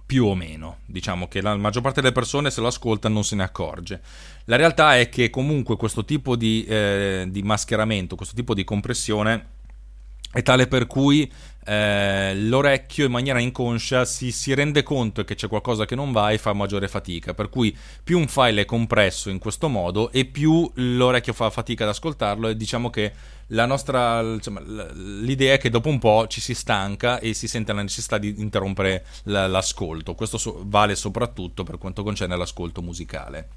più 0.07 0.27
o 0.27 0.35
meno. 0.35 0.79
Diciamo 0.87 1.29
che 1.29 1.41
la 1.41 1.57
maggior 1.57 1.83
parte 1.83 2.01
delle 2.01 2.13
persone 2.13 2.51
se 2.51 2.61
lo 2.61 2.67
ascolta 2.67 3.09
non 3.09 3.25
se 3.25 3.37
ne 3.37 3.43
accorge. 3.43 4.01
La 4.45 4.57
realtà 4.57 4.99
è 4.99 5.09
che 5.09 5.31
comunque 5.31 5.77
questo 5.77 6.05
tipo 6.05 6.37
di, 6.37 6.65
eh, 6.65 7.27
di 7.29 7.43
mascheramento, 7.43 8.17
questo 8.17 8.35
tipo 8.35 8.55
di 8.55 8.65
compressione 8.65 9.53
è 10.35 10.43
tale 10.43 10.67
per 10.67 10.89
cui 10.89 11.31
eh, 11.65 12.35
l'orecchio 12.35 13.07
in 13.07 13.13
maniera 13.13 13.39
inconscia 13.39 14.05
si, 14.05 14.33
si, 14.33 14.53
rende 14.53 14.83
conto 14.83 15.23
che 15.23 15.37
c'è 15.37 15.47
qualcosa 15.47 15.87
che 15.87 15.95
non 15.95 16.11
va 16.11 16.33
e 16.33 16.39
fa 16.39 16.53
maggiore 16.53 16.89
fatica. 16.89 17.35
Per 17.35 17.49
cui 17.49 17.75
più 18.03 18.19
un 18.19 18.27
file 18.27 18.63
è 18.63 18.65
compresso 18.65 19.31
in 19.31 19.39
questo 19.39 19.69
modo 19.69 20.11
e 20.11 20.25
più 20.25 20.69
l'orecchio 20.75 21.33
fa 21.33 21.51
fatica 21.51 21.85
ad 21.85 21.91
ascoltarlo 21.91 22.49
e 22.49 22.57
diciamo 22.57 22.91
che 22.91 23.13
nostra, 23.47 24.21
insomma, 24.23 24.61
l'idea 24.61 25.55
è 25.55 25.59
che 25.59 25.71
dopo 25.71 25.89
un 25.89 26.01
po' 26.01 26.27
ci 26.27 26.41
si 26.41 26.53
stanca 26.53 27.21
e 27.21 27.33
si 27.33 27.47
sente 27.47 27.73
la 27.73 27.83
necessità 27.83 28.19
di 28.19 28.35
interrompere 28.39 29.07
l'ascolto. 29.23 30.17
Questo 30.17 30.37
so- 30.37 30.63
vale 30.67 30.97
soprattutto 30.97 31.63
per 31.63 31.79
quanto 31.79 32.03
concerne 32.03 32.37
l'ascolto 32.37 32.83
musicale. 32.83 33.49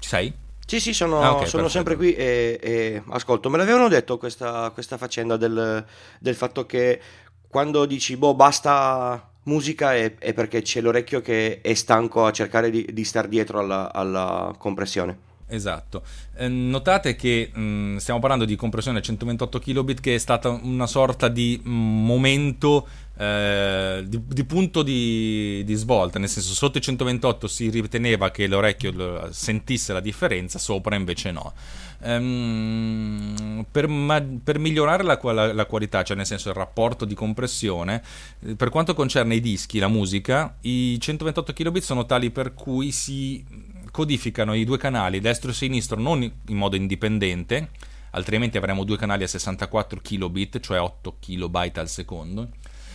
Ci 0.00 0.08
sei? 0.08 0.32
Sì, 0.66 0.80
sì, 0.80 0.94
sono, 0.94 1.20
ah, 1.20 1.34
okay, 1.34 1.46
sono 1.46 1.68
sempre 1.68 1.96
qui 1.96 2.14
e, 2.14 2.58
e, 2.60 3.02
ascolto. 3.10 3.50
Me 3.50 3.58
l'avevano 3.58 3.88
detto 3.88 4.16
questa, 4.16 4.70
questa 4.70 4.96
faccenda 4.96 5.36
del, 5.36 5.84
del, 6.18 6.34
fatto 6.34 6.64
che 6.64 7.00
quando 7.48 7.84
dici, 7.84 8.16
boh, 8.16 8.34
basta 8.34 9.30
musica 9.44 9.94
è, 9.94 10.16
è, 10.16 10.32
perché 10.32 10.62
c'è 10.62 10.80
l'orecchio 10.80 11.20
che 11.20 11.60
è 11.60 11.74
stanco 11.74 12.24
a 12.24 12.30
cercare 12.30 12.70
di, 12.70 12.88
di 12.90 13.04
star 13.04 13.28
dietro 13.28 13.58
alla, 13.58 13.92
alla 13.92 14.54
compressione. 14.56 15.30
Esatto. 15.48 16.02
Eh, 16.36 16.48
notate 16.48 17.14
che 17.14 17.50
mh, 17.52 17.96
stiamo 17.96 18.20
parlando 18.20 18.44
di 18.44 18.56
compressione 18.56 18.98
a 18.98 19.02
128 19.02 19.58
kilobit 19.58 20.00
che 20.00 20.14
è 20.14 20.18
stata 20.18 20.48
una 20.48 20.86
sorta 20.86 21.28
di 21.28 21.60
momento 21.64 22.86
eh, 23.18 24.02
di, 24.06 24.20
di, 24.26 24.44
punto 24.44 24.82
di, 24.82 25.62
di, 25.64 25.74
svolta, 25.74 26.18
nel 26.18 26.28
senso 26.28 26.54
sotto 26.54 26.78
i 26.78 26.80
128 26.80 27.46
si 27.46 27.68
riteneva 27.68 28.30
che 28.30 28.46
l'orecchio 28.46 29.30
sentisse 29.30 29.92
la 29.92 30.00
differenza, 30.00 30.58
sopra 30.58 30.96
invece 30.96 31.30
no. 31.30 31.52
Ehm, 32.00 33.64
per, 33.70 33.86
ma, 33.86 34.24
per, 34.42 34.58
migliorare 34.58 35.02
la, 35.02 35.20
la, 35.22 35.52
la, 35.52 35.66
qualità, 35.66 36.02
cioè 36.02 36.16
nel 36.16 36.26
senso 36.26 36.48
il 36.48 36.54
rapporto 36.54 37.04
di 37.04 37.14
compressione, 37.14 38.02
eh, 38.40 38.56
per 38.56 38.70
quanto 38.70 38.94
concerne 38.94 39.34
i 39.34 39.40
dischi, 39.40 39.78
la 39.78 39.88
musica, 39.88 40.56
i 40.62 40.98
128 40.98 41.52
kilobit 41.52 41.82
sono 41.82 42.06
tali 42.06 42.30
per 42.30 42.54
cui 42.54 42.90
si 42.90 43.44
codificano 43.92 44.54
i 44.54 44.64
due 44.64 44.78
canali 44.78 45.20
destro 45.20 45.52
e 45.52 45.54
sinistro 45.54 46.00
non 46.00 46.22
in 46.22 46.56
modo 46.56 46.74
indipendente, 46.74 47.68
altrimenti 48.10 48.56
avremo 48.56 48.82
due 48.82 48.96
canali 48.96 49.22
a 49.22 49.28
64 49.28 50.00
kilobit, 50.00 50.58
cioè 50.58 50.80
8 50.80 51.18
kilobyte 51.20 51.78
al 51.78 51.88
secondo, 51.88 52.48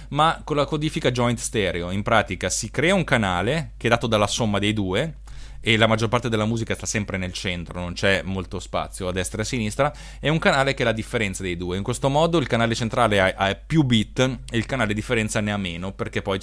ma 0.10 0.42
con 0.44 0.58
la 0.58 0.66
codifica 0.66 1.12
joint 1.12 1.40
stereo. 1.40 1.92
In 1.92 2.04
pratica 2.04 2.50
si 2.50 2.70
crea 2.72 2.96
un 2.96 3.06
canale 3.06 3.74
che 3.78 3.88
è 3.88 3.90
dato 3.90 4.08
dalla 4.08 4.28
somma 4.28 4.60
dei 4.60 4.74
due 4.74 5.20
e 5.60 5.76
la 5.76 5.88
maggior 5.88 6.08
parte 6.08 6.30
della 6.30 6.46
musica 6.46 6.76
sta 6.76 6.86
sempre 6.86 7.18
nel 7.18 7.34
centro, 7.34 7.80
non 7.80 7.94
c'è 7.94 8.22
molto 8.24 8.60
spazio 8.60 9.08
a 9.08 9.12
destra 9.12 9.40
e 9.40 9.42
a 9.42 9.46
sinistra, 9.46 9.94
è 10.20 10.30
un 10.30 10.40
canale 10.40 10.74
che 10.74 10.84
è 10.84 10.86
la 10.86 10.92
differenza 10.94 11.44
dei 11.44 11.58
due. 11.58 11.78
In 11.78 11.84
questo 11.84 12.10
modo 12.10 12.38
il 12.38 12.48
canale 12.48 12.74
centrale 12.74 13.20
ha, 13.20 13.34
ha 13.36 13.56
più 13.56 13.84
bit 13.84 14.20
e 14.20 14.58
il 14.58 14.66
canale 14.66 14.94
differenza 14.94 15.42
ne 15.42 15.52
ha 15.52 15.58
meno, 15.58 15.92
perché 15.92 16.22
poi 16.22 16.40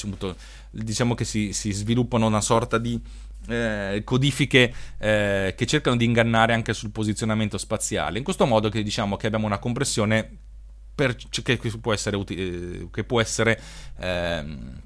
diciamo 0.70 1.14
che 1.14 1.24
si, 1.24 1.52
si 1.52 1.72
sviluppano 1.72 2.26
una 2.26 2.40
sorta 2.40 2.78
di 2.78 3.00
eh, 3.48 4.02
codifiche 4.04 4.72
eh, 4.98 5.54
che 5.56 5.66
cercano 5.66 5.96
di 5.96 6.04
ingannare 6.04 6.52
anche 6.52 6.72
sul 6.72 6.90
posizionamento 6.90 7.58
spaziale. 7.58 8.18
In 8.18 8.24
questo 8.24 8.46
modo 8.46 8.68
che 8.68 8.82
diciamo 8.82 9.16
che 9.16 9.26
abbiamo 9.26 9.46
una 9.46 9.58
compressione 9.58 10.38
per, 10.94 11.16
che, 11.16 11.58
che, 11.58 11.78
può 11.78 11.92
essere, 11.92 12.18
eh, 12.28 12.88
che 12.90 13.04
può 13.04 13.20
essere 13.20 13.60
ehm, 13.98 14.80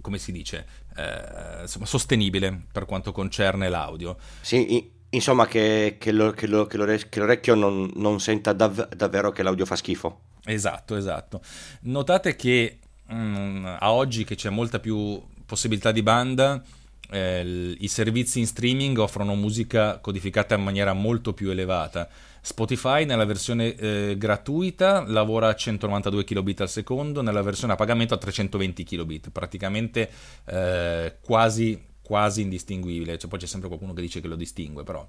come 0.00 0.18
si 0.18 0.32
dice, 0.32 0.66
eh, 0.96 1.62
insomma, 1.62 1.86
sostenibile 1.86 2.66
per 2.72 2.86
quanto 2.86 3.12
concerne 3.12 3.68
l'audio. 3.68 4.16
Sì, 4.40 4.90
insomma 5.10 5.46
che, 5.46 5.96
che, 5.98 6.12
lo, 6.12 6.32
che, 6.32 6.46
lo, 6.46 6.66
che 6.66 6.76
l'orecchio 6.76 7.54
non, 7.54 7.90
non 7.94 8.20
senta 8.20 8.52
dav- 8.52 8.94
davvero 8.94 9.30
che 9.30 9.42
l'audio 9.42 9.66
fa 9.66 9.76
schifo. 9.76 10.20
Esatto, 10.44 10.96
esatto. 10.96 11.42
Notate 11.82 12.34
che 12.34 12.78
mh, 13.06 13.14
mm, 13.14 13.66
a 13.78 13.92
oggi 13.92 14.24
che 14.24 14.34
c'è 14.34 14.50
molta 14.50 14.80
più 14.80 15.20
possibilità 15.44 15.92
di 15.92 16.02
banda, 16.02 16.62
eh, 17.10 17.76
i 17.78 17.88
servizi 17.88 18.38
in 18.38 18.46
streaming 18.46 18.98
offrono 18.98 19.34
musica 19.34 19.98
codificata 19.98 20.54
in 20.54 20.62
maniera 20.62 20.92
molto 20.92 21.32
più 21.32 21.50
elevata. 21.50 22.08
Spotify 22.42 23.04
nella 23.04 23.26
versione 23.26 23.74
eh, 23.74 24.14
gratuita 24.16 25.04
lavora 25.06 25.48
a 25.48 25.54
192 25.54 26.24
kilobit 26.24 26.62
al 26.62 26.70
secondo, 26.70 27.20
nella 27.20 27.42
versione 27.42 27.74
a 27.74 27.76
pagamento 27.76 28.14
a 28.14 28.18
320 28.18 28.82
kilobit, 28.84 29.30
praticamente 29.30 30.10
eh, 30.46 31.16
quasi, 31.20 31.82
quasi 32.02 32.42
indistinguibile. 32.42 33.18
Cioè, 33.18 33.28
poi 33.28 33.38
c'è 33.38 33.46
sempre 33.46 33.68
qualcuno 33.68 33.92
che 33.92 34.00
dice 34.00 34.20
che 34.20 34.28
lo 34.28 34.36
distingue, 34.36 34.84
però. 34.84 35.06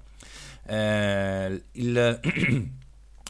Eh, 0.66 1.62
il, 1.72 2.20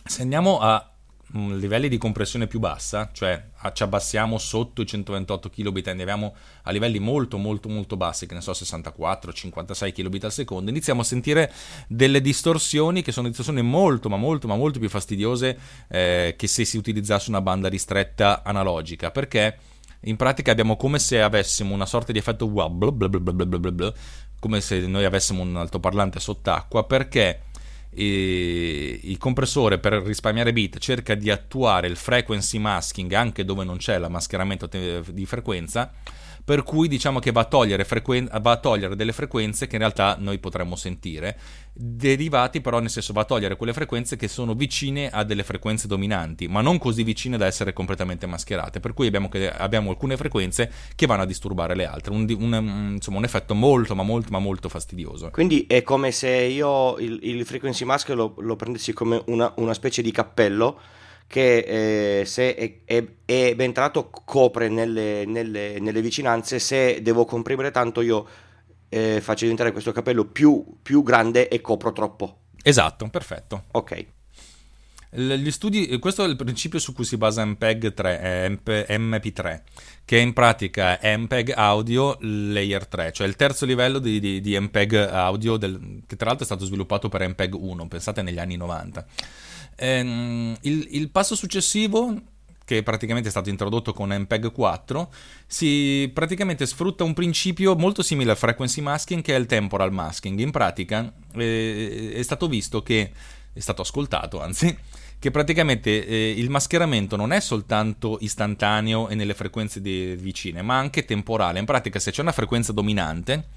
se 0.04 0.22
andiamo 0.22 0.58
a 0.58 0.91
livelli 1.32 1.88
di 1.88 1.96
compressione 1.96 2.46
più 2.46 2.58
bassa, 2.58 3.10
cioè 3.12 3.42
ci 3.72 3.82
abbassiamo 3.82 4.36
sotto 4.38 4.82
i 4.82 4.86
128 4.86 5.48
kbit 5.48 5.86
e 5.86 5.90
andiamo 5.90 6.34
a 6.64 6.70
livelli 6.70 6.98
molto 6.98 7.38
molto 7.38 7.68
molto 7.68 7.96
bassi, 7.96 8.26
che 8.26 8.34
ne 8.34 8.40
so 8.40 8.52
64, 8.52 9.32
56 9.32 9.92
kbit 9.92 10.24
al 10.24 10.32
secondo, 10.32 10.70
iniziamo 10.70 11.00
a 11.00 11.04
sentire 11.04 11.52
delle 11.88 12.20
distorsioni 12.20 13.02
che 13.02 13.12
sono 13.12 13.28
distorsioni 13.28 13.62
molto 13.62 14.08
ma 14.08 14.16
molto 14.16 14.46
ma 14.46 14.56
molto 14.56 14.78
più 14.78 14.88
fastidiose 14.88 15.58
eh, 15.88 16.34
che 16.36 16.46
se 16.46 16.64
si 16.64 16.76
utilizzasse 16.76 17.30
una 17.30 17.40
banda 17.40 17.68
ristretta 17.68 18.42
analogica, 18.42 19.10
perché 19.10 19.58
in 20.00 20.16
pratica 20.16 20.50
abbiamo 20.50 20.76
come 20.76 20.98
se 20.98 21.22
avessimo 21.22 21.72
una 21.72 21.86
sorta 21.86 22.12
di 22.12 22.18
effetto 22.18 22.46
wobble, 22.46 23.94
come 24.38 24.60
se 24.60 24.86
noi 24.86 25.04
avessimo 25.04 25.42
un 25.42 25.56
altoparlante 25.56 26.18
sott'acqua, 26.18 26.84
perché 26.84 27.42
il 27.94 29.18
compressore 29.18 29.78
per 29.78 29.94
risparmiare 29.94 30.52
bit 30.52 30.78
cerca 30.78 31.14
di 31.14 31.30
attuare 31.30 31.88
il 31.88 31.96
frequency 31.96 32.58
masking 32.58 33.12
anche 33.12 33.44
dove 33.44 33.64
non 33.64 33.76
c'è 33.76 33.98
la 33.98 34.08
mascheramento 34.08 34.66
di 34.66 35.26
frequenza 35.26 35.92
per 36.44 36.62
cui 36.62 36.88
diciamo 36.88 37.18
che 37.18 37.30
va 37.30 37.42
a, 37.42 37.44
togliere 37.44 37.84
frequen- 37.84 38.28
va 38.40 38.50
a 38.50 38.56
togliere 38.56 38.96
delle 38.96 39.12
frequenze 39.12 39.66
che 39.66 39.76
in 39.76 39.80
realtà 39.80 40.16
noi 40.18 40.38
potremmo 40.38 40.76
sentire, 40.76 41.38
derivati 41.72 42.60
però 42.60 42.80
nel 42.80 42.90
senso 42.90 43.12
va 43.12 43.22
a 43.22 43.24
togliere 43.24 43.56
quelle 43.56 43.72
frequenze 43.72 44.16
che 44.16 44.28
sono 44.28 44.54
vicine 44.54 45.10
a 45.10 45.24
delle 45.24 45.44
frequenze 45.44 45.86
dominanti, 45.86 46.48
ma 46.48 46.60
non 46.60 46.78
così 46.78 47.02
vicine 47.02 47.36
da 47.36 47.46
essere 47.46 47.72
completamente 47.72 48.26
mascherate, 48.26 48.80
per 48.80 48.92
cui 48.92 49.06
abbiamo, 49.06 49.28
che, 49.28 49.50
abbiamo 49.50 49.90
alcune 49.90 50.16
frequenze 50.16 50.70
che 50.94 51.06
vanno 51.06 51.22
a 51.22 51.26
disturbare 51.26 51.74
le 51.74 51.86
altre, 51.86 52.12
un, 52.12 52.26
un, 52.38 52.92
insomma 52.94 53.18
un 53.18 53.24
effetto 53.24 53.54
molto 53.54 53.94
ma 53.94 54.02
molto 54.02 54.30
ma 54.30 54.38
molto 54.38 54.68
fastidioso. 54.68 55.30
Quindi 55.30 55.66
è 55.68 55.82
come 55.82 56.10
se 56.10 56.28
io 56.28 56.98
il, 56.98 57.18
il 57.22 57.44
frequency 57.46 57.84
mask 57.84 58.08
lo, 58.10 58.34
lo 58.38 58.56
prendessi 58.56 58.92
come 58.92 59.22
una, 59.26 59.52
una 59.56 59.74
specie 59.74 60.02
di 60.02 60.10
cappello 60.10 60.80
che 61.32 62.20
eh, 62.20 62.24
se 62.26 62.54
è, 62.54 62.80
è, 62.84 63.02
è, 63.24 63.54
ben 63.54 63.72
tratto 63.72 64.10
copre 64.10 64.68
nelle, 64.68 65.24
nelle, 65.24 65.80
nelle, 65.80 66.02
vicinanze, 66.02 66.58
se 66.58 67.00
devo 67.00 67.24
comprimere 67.24 67.70
tanto 67.70 68.02
io 68.02 68.26
eh, 68.90 69.18
faccio 69.22 69.44
diventare 69.44 69.72
questo 69.72 69.92
capello 69.92 70.26
più, 70.26 70.62
più 70.82 71.02
grande 71.02 71.48
e 71.48 71.62
copro 71.62 71.94
troppo. 71.94 72.40
Esatto, 72.62 73.08
perfetto. 73.08 73.64
Ok. 73.70 74.06
Gli 75.08 75.50
studi, 75.50 75.98
questo 75.98 76.22
è 76.22 76.28
il 76.28 76.36
principio 76.36 76.78
su 76.78 76.92
cui 76.92 77.04
si 77.04 77.16
basa 77.16 77.42
MPEG 77.46 77.94
3, 77.94 78.60
MP3, 78.62 79.60
che 80.04 80.18
in 80.18 80.34
pratica 80.34 80.98
è 80.98 81.16
MPEG 81.16 81.52
Audio 81.56 82.18
Layer 82.20 82.86
3, 82.86 83.12
cioè 83.12 83.26
il 83.26 83.36
terzo 83.36 83.64
livello 83.64 83.98
di, 83.98 84.20
di, 84.20 84.42
di 84.42 84.60
MPEG 84.60 84.94
Audio, 84.96 85.56
del, 85.56 86.02
che 86.06 86.16
tra 86.16 86.26
l'altro 86.26 86.44
è 86.44 86.46
stato 86.46 86.66
sviluppato 86.66 87.08
per 87.08 87.26
MPEG 87.26 87.54
1, 87.54 87.88
pensate 87.88 88.20
negli 88.20 88.38
anni 88.38 88.56
90. 88.56 89.06
Ehm, 89.76 90.56
il, 90.62 90.86
il 90.90 91.10
passo 91.10 91.34
successivo 91.34 92.20
che 92.64 92.82
praticamente 92.82 93.28
è 93.28 93.30
stato 93.30 93.50
introdotto 93.50 93.92
con 93.92 94.10
MPEG 94.10 94.52
4, 94.52 95.12
si 95.46 96.10
praticamente 96.14 96.64
sfrutta 96.64 97.04
un 97.04 97.12
principio 97.12 97.74
molto 97.76 98.02
simile 98.02 98.30
al 98.30 98.36
frequency 98.36 98.80
masking 98.80 99.22
che 99.22 99.34
è 99.34 99.38
il 99.38 99.46
temporal 99.46 99.92
masking. 99.92 100.38
In 100.38 100.50
pratica 100.50 101.12
eh, 101.34 102.12
è 102.14 102.22
stato 102.22 102.46
visto 102.48 102.82
che, 102.82 103.12
è 103.52 103.60
stato 103.60 103.82
ascoltato 103.82 104.40
anzi, 104.40 104.74
che 105.18 105.30
praticamente 105.30 106.06
eh, 106.06 106.30
il 106.30 106.50
mascheramento 106.50 107.16
non 107.16 107.32
è 107.32 107.40
soltanto 107.40 108.18
istantaneo 108.20 109.08
e 109.08 109.14
nelle 109.14 109.34
frequenze 109.34 109.80
vicine, 109.80 110.62
ma 110.62 110.78
anche 110.78 111.04
temporale. 111.04 111.58
In 111.58 111.64
pratica 111.64 111.98
se 111.98 112.10
c'è 112.10 112.22
una 112.22 112.32
frequenza 112.32 112.72
dominante, 112.72 113.48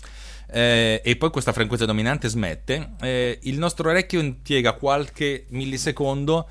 eh, 0.51 1.01
e 1.03 1.15
poi 1.15 1.29
questa 1.29 1.53
frequenza 1.53 1.85
dominante 1.85 2.27
smette, 2.27 2.91
eh, 3.01 3.39
il 3.43 3.57
nostro 3.57 3.89
orecchio 3.89 4.19
impiega 4.19 4.73
qualche 4.73 5.45
millisecondo 5.49 6.47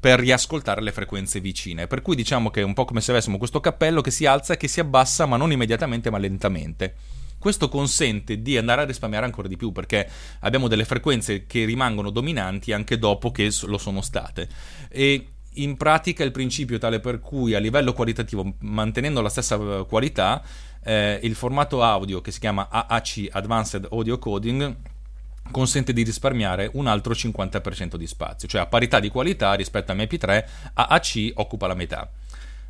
per 0.00 0.20
riascoltare 0.20 0.80
le 0.80 0.92
frequenze 0.92 1.40
vicine. 1.40 1.86
Per 1.86 2.02
cui 2.02 2.14
diciamo 2.14 2.50
che 2.50 2.60
è 2.60 2.64
un 2.64 2.74
po' 2.74 2.84
come 2.84 3.00
se 3.00 3.10
avessimo 3.10 3.38
questo 3.38 3.60
cappello 3.60 4.00
che 4.00 4.10
si 4.10 4.26
alza 4.26 4.54
e 4.54 4.56
che 4.56 4.68
si 4.68 4.80
abbassa, 4.80 5.26
ma 5.26 5.36
non 5.36 5.52
immediatamente, 5.52 6.10
ma 6.10 6.18
lentamente. 6.18 6.94
Questo 7.38 7.68
consente 7.68 8.42
di 8.42 8.56
andare 8.56 8.82
a 8.82 8.84
risparmiare 8.84 9.24
ancora 9.24 9.48
di 9.48 9.56
più 9.56 9.70
perché 9.70 10.08
abbiamo 10.40 10.66
delle 10.66 10.84
frequenze 10.84 11.46
che 11.46 11.64
rimangono 11.64 12.10
dominanti 12.10 12.72
anche 12.72 12.98
dopo 12.98 13.30
che 13.30 13.52
lo 13.62 13.78
sono 13.78 14.00
state. 14.00 14.48
E 14.88 15.26
in 15.54 15.76
pratica 15.76 16.24
il 16.24 16.30
principio 16.30 16.78
tale 16.78 17.00
per 17.00 17.20
cui 17.20 17.54
a 17.54 17.58
livello 17.58 17.92
qualitativo, 17.92 18.54
mantenendo 18.60 19.20
la 19.20 19.28
stessa 19.28 19.56
eh, 19.56 19.86
qualità, 19.88 20.42
eh, 20.84 21.18
il 21.22 21.34
formato 21.34 21.82
audio 21.82 22.20
che 22.20 22.30
si 22.30 22.40
chiama 22.40 22.68
AAC 22.70 23.28
Advanced 23.30 23.88
Audio 23.90 24.18
Coding 24.18 24.76
consente 25.50 25.92
di 25.92 26.02
risparmiare 26.02 26.70
un 26.74 26.86
altro 26.86 27.12
50% 27.12 27.96
di 27.96 28.06
spazio, 28.06 28.48
cioè 28.48 28.62
a 28.62 28.66
parità 28.66 29.00
di 29.00 29.08
qualità 29.08 29.54
rispetto 29.54 29.92
a 29.92 29.94
MP3 29.94 30.44
AAC 30.74 31.32
occupa 31.34 31.66
la 31.66 31.74
metà. 31.74 32.10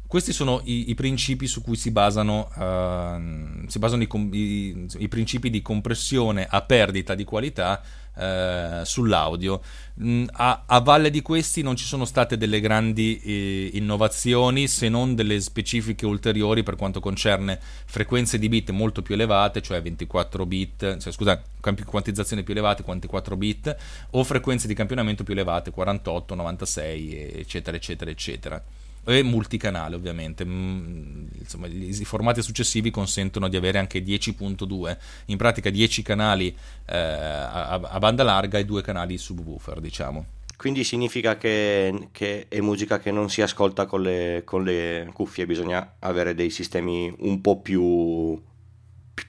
Questi 0.07 0.33
sono 0.33 0.63
i, 0.65 0.89
i 0.89 0.95
principi 0.95 1.47
su 1.47 1.61
cui 1.61 1.77
si 1.77 1.91
basano, 1.91 2.49
uh, 2.55 3.69
si 3.69 3.79
basano 3.79 4.03
i, 4.03 4.09
i, 4.33 4.87
i, 5.01 5.09
principi 5.09 5.51
di 5.51 5.61
compressione 5.61 6.47
a 6.49 6.63
perdita 6.63 7.15
di 7.15 7.25
qualità 7.25 7.83
eh, 8.19 8.81
sull'audio. 8.85 9.61
Mm, 10.03 10.27
a, 10.33 10.63
a, 10.67 10.81
valle 10.81 11.11
di 11.11 11.23
questi 11.23 11.63
non 11.63 11.77
ci 11.77 11.85
sono 11.85 12.05
state 12.05 12.37
delle 12.37 12.61
grandi 12.61 13.21
eh, 13.21 13.71
innovazioni 13.75 14.69
se 14.69 14.89
non 14.89 15.15
delle 15.15 15.41
specifiche 15.41 16.07
ulteriori 16.07 16.63
per 16.63 16.77
quanto 16.77 17.01
concerne 17.01 17.59
frequenze 17.87 18.39
di 18.39 18.49
bit 18.49 18.71
molto 18.71 19.03
più 19.03 19.15
elevate, 19.15 19.61
cioè 19.61 19.83
24 19.83 20.47
bit, 20.47 20.99
cioè, 20.99 21.13
scusa, 21.13 21.43
quantizzazione 21.85 22.43
più 22.43 22.53
elevate, 22.53 22.85
24 22.87 23.37
bit, 23.37 23.77
o 24.11 24.25
frequenze 24.25 24.67
di 24.67 24.75
campionamento 24.75 25.25
più 25.25 25.35
elevate, 25.35 25.71
48, 25.71 26.35
96, 26.35 27.33
eccetera, 27.39 27.77
eccetera, 27.77 28.11
eccetera 28.11 28.63
e 29.09 29.23
multicanale 29.23 29.97
ovviamente. 29.97 30.45
Mm, 30.45 31.27
insomma, 31.39 31.67
i 31.67 32.05
formati 32.05 32.43
successivi 32.43 32.91
consentono 32.91 33.49
di 33.49 33.57
avere 33.57 33.79
anche 33.79 34.03
10.2, 34.03 34.97
in 35.27 35.37
pratica 35.37 35.71
10 35.71 36.03
canali 36.03 36.55
eh, 36.87 36.97
a, 36.97 37.81
a, 37.83 37.99
banda 37.99 38.23
larga 38.23 38.59
e 38.59 38.65
2 38.65 38.83
canali 38.83 39.17
subwoofer, 39.17 39.81
diciamo. 39.81 40.27
Quindi 40.57 40.85
significa 40.85 41.37
che, 41.37 42.09
che, 42.13 42.47
è 42.49 42.61
musica 42.61 42.99
che 42.99 43.13
non 43.13 43.31
si 43.31 43.41
ascolta 43.41 43.87
con 43.87 44.03
le, 44.03 44.43
con 44.45 44.65
le 44.65 45.09
cuffie, 45.13 45.47
bisogna 45.47 45.95
avere 46.01 46.35
dei 46.35 46.51
sistemi 46.51 47.15
un 47.21 47.41
po' 47.41 47.61
più, 47.61 48.39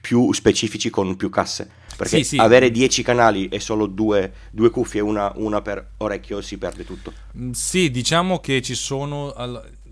più 0.00 0.32
specifici 0.32 0.90
con 0.90 1.16
più 1.16 1.30
casse. 1.30 1.79
Perché 2.00 2.18
sì, 2.18 2.24
sì. 2.24 2.36
avere 2.38 2.70
10 2.70 3.02
canali 3.02 3.48
e 3.48 3.60
solo 3.60 3.86
due, 3.86 4.32
due 4.50 4.70
cuffie, 4.70 5.00
una, 5.00 5.30
una, 5.36 5.60
per 5.60 5.90
orecchio, 5.98 6.40
si 6.40 6.56
perde 6.56 6.86
tutto. 6.86 7.12
Mm, 7.36 7.50
sì, 7.50 7.90
diciamo 7.90 8.40
che 8.40 8.62
ci 8.62 8.74
sono. 8.74 9.34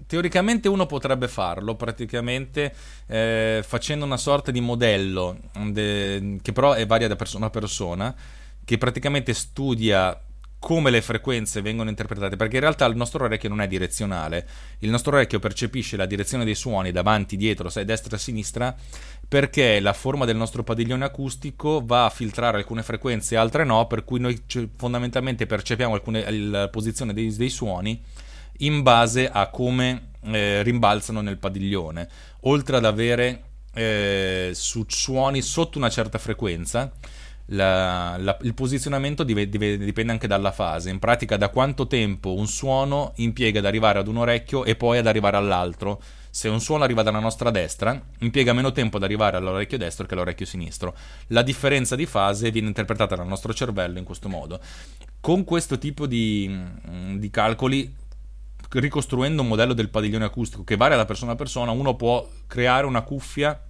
Teoricamente 0.07 0.69
uno 0.69 0.87
potrebbe 0.87 1.29
farlo, 1.29 1.75
praticamente 1.75 2.75
eh, 3.09 3.63
facendo 3.63 4.07
una 4.07 4.17
sorta 4.17 4.51
di 4.51 4.61
modello 4.63 5.37
de, 5.67 6.39
che 6.41 6.53
però 6.53 6.73
è 6.73 6.87
varia 6.87 7.09
da 7.09 7.17
persona 7.17 7.47
a 7.47 7.51
persona, 7.51 8.15
che 8.65 8.79
praticamente 8.79 9.35
studia 9.35 10.19
come 10.59 10.91
le 10.91 11.03
frequenze 11.03 11.63
vengono 11.63 11.89
interpretate, 11.89 12.37
perché 12.37 12.57
in 12.57 12.63
realtà 12.63 12.85
il 12.87 12.97
nostro 12.97 13.25
orecchio 13.25 13.49
non 13.49 13.61
è 13.61 13.69
direzionale, 13.69 14.47
il 14.81 14.91
nostro 14.91 15.15
orecchio 15.15 15.39
percepisce 15.39 15.97
la 15.97 16.07
direzione 16.07 16.45
dei 16.45 16.57
suoni 16.57 16.91
davanti, 16.91 17.37
dietro, 17.37 17.69
sai, 17.69 17.85
destra 17.85 18.17
e 18.17 18.19
sinistra, 18.19 18.75
perché 19.29 19.79
la 19.79 19.93
forma 19.93 20.25
del 20.25 20.37
nostro 20.37 20.65
padiglione 20.65 21.05
acustico 21.05 21.85
va 21.85 22.07
a 22.07 22.11
filtrare 22.11 22.57
alcune 22.57 22.83
frequenze 22.83 23.35
e 23.35 23.39
altre 23.39 23.65
no, 23.65 23.87
per 23.87 24.05
cui 24.05 24.19
noi 24.19 24.43
fondamentalmente 24.77 25.45
percepiamo 25.45 25.93
alcune, 25.93 26.31
la 26.31 26.69
posizione 26.69 27.13
dei, 27.13 27.35
dei 27.37 27.51
suoni 27.51 28.03
in 28.61 28.83
base 28.83 29.29
a 29.29 29.49
come 29.49 30.13
eh, 30.23 30.63
rimbalzano 30.63 31.21
nel 31.21 31.37
padiglione, 31.37 32.09
oltre 32.41 32.79
ad 32.79 32.87
avere 32.87 33.43
eh, 33.75 34.51
su 34.55 34.85
suoni 34.89 35.43
sotto 35.43 35.77
una 35.79 35.91
certa 35.91 36.19
frequenza 36.19 36.91
la, 37.51 38.17
la, 38.19 38.37
il 38.43 38.55
posizionamento 38.55 39.23
div- 39.23 39.45
div- 39.45 39.83
dipende 39.83 40.13
anche 40.13 40.27
dalla 40.27 40.53
fase, 40.53 40.91
in 40.91 40.99
pratica 40.99 41.37
da 41.37 41.49
quanto 41.49 41.87
tempo 41.87 42.35
un 42.35 42.47
suono 42.47 43.13
impiega 43.17 43.61
ad 43.61 43.67
arrivare 43.67 43.99
ad 43.99 44.09
un 44.09 44.19
orecchio 44.19 44.65
e 44.65 44.75
poi 44.75 44.99
ad 44.99 45.07
arrivare 45.07 45.37
all'altro. 45.37 46.03
Se 46.31 46.49
un 46.49 46.61
suono 46.61 46.85
arriva 46.85 47.03
dalla 47.03 47.21
nostra 47.21 47.51
destra, 47.51 48.01
impiega 48.21 48.53
meno 48.53 48.73
tempo 48.73 48.97
ad 48.97 49.03
arrivare 49.03 49.37
all'orecchio 49.37 49.79
destro 49.79 50.07
che 50.07 50.15
all'orecchio 50.15 50.47
sinistro. 50.47 50.97
La 51.29 51.43
differenza 51.43 51.97
di 51.97 52.07
fase 52.07 52.51
viene 52.51 52.69
interpretata 52.69 53.17
dal 53.17 53.27
nostro 53.27 53.53
cervello 53.53 53.99
in 53.99 54.05
questo 54.05 54.29
modo. 54.29 54.61
Con 55.21 55.45
questo 55.45 55.79
tipo 55.79 56.07
di, 56.07 56.55
di 57.17 57.31
calcoli 57.31 57.95
ricostruendo 58.71 59.43
un 59.43 59.49
modello 59.49 59.73
del 59.73 59.89
padiglione 59.89 60.27
acustico 60.27 60.63
che 60.63 60.77
varia 60.77 60.97
da 60.97 61.07
persona 61.07 61.33
a 61.33 61.37
persona, 61.37 61.71
uno 61.71 61.97
può 61.97 62.29
creare 62.47 62.87
una 62.87 63.03
cuffia 63.03 63.61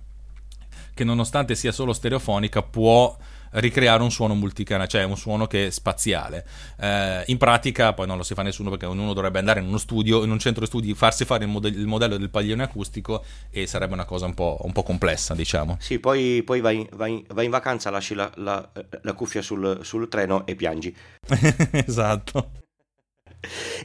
che 0.92 1.04
nonostante 1.04 1.54
sia 1.54 1.70
solo 1.70 1.92
stereofonica 1.92 2.62
può 2.62 3.16
ricreare 3.52 4.02
un 4.02 4.10
suono 4.10 4.34
multicanale, 4.34 4.88
cioè 4.88 5.02
un 5.04 5.16
suono 5.16 5.46
che 5.46 5.66
è 5.66 5.70
spaziale. 5.70 6.46
Eh, 6.80 7.24
in 7.26 7.38
pratica 7.38 7.92
poi 7.92 8.06
non 8.06 8.16
lo 8.16 8.22
si 8.22 8.34
fa 8.34 8.42
nessuno 8.42 8.70
perché 8.70 8.86
ognuno 8.86 9.12
dovrebbe 9.12 9.38
andare 9.38 9.60
in 9.60 9.66
uno 9.66 9.78
studio, 9.78 10.24
in 10.24 10.30
un 10.30 10.38
centro 10.38 10.60
di 10.62 10.66
studi, 10.66 10.94
farsi 10.94 11.24
fare 11.24 11.44
il, 11.44 11.50
mod- 11.50 11.66
il 11.66 11.86
modello 11.86 12.16
del 12.16 12.30
paglione 12.30 12.62
acustico 12.62 13.24
e 13.50 13.66
sarebbe 13.66 13.94
una 13.94 14.04
cosa 14.04 14.26
un 14.26 14.34
po', 14.34 14.58
un 14.62 14.72
po 14.72 14.82
complessa, 14.82 15.34
diciamo. 15.34 15.76
Sì, 15.80 15.98
poi, 15.98 16.42
poi 16.44 16.60
vai, 16.60 16.88
vai, 16.92 17.24
vai, 17.32 17.44
in 17.44 17.50
vacanza, 17.50 17.90
lasci 17.90 18.14
la, 18.14 18.30
la, 18.36 18.70
la 19.02 19.12
cuffia 19.14 19.42
sul, 19.42 19.80
sul 19.82 20.08
treno 20.08 20.46
e 20.46 20.54
piangi. 20.54 20.94
esatto. 21.72 22.50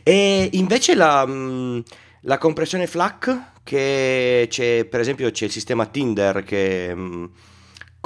E 0.02 0.50
invece 0.54 0.96
la, 0.96 1.26
mm, 1.26 1.80
la 2.22 2.38
compressione 2.38 2.88
FLAC, 2.88 3.52
che 3.64 4.48
c'è, 4.50 4.86
per 4.86 5.00
esempio 5.00 5.30
c'è 5.32 5.46
il 5.46 5.52
sistema 5.52 5.86
Tinder 5.86 6.44
che 6.44 6.94
mm, 6.94 7.26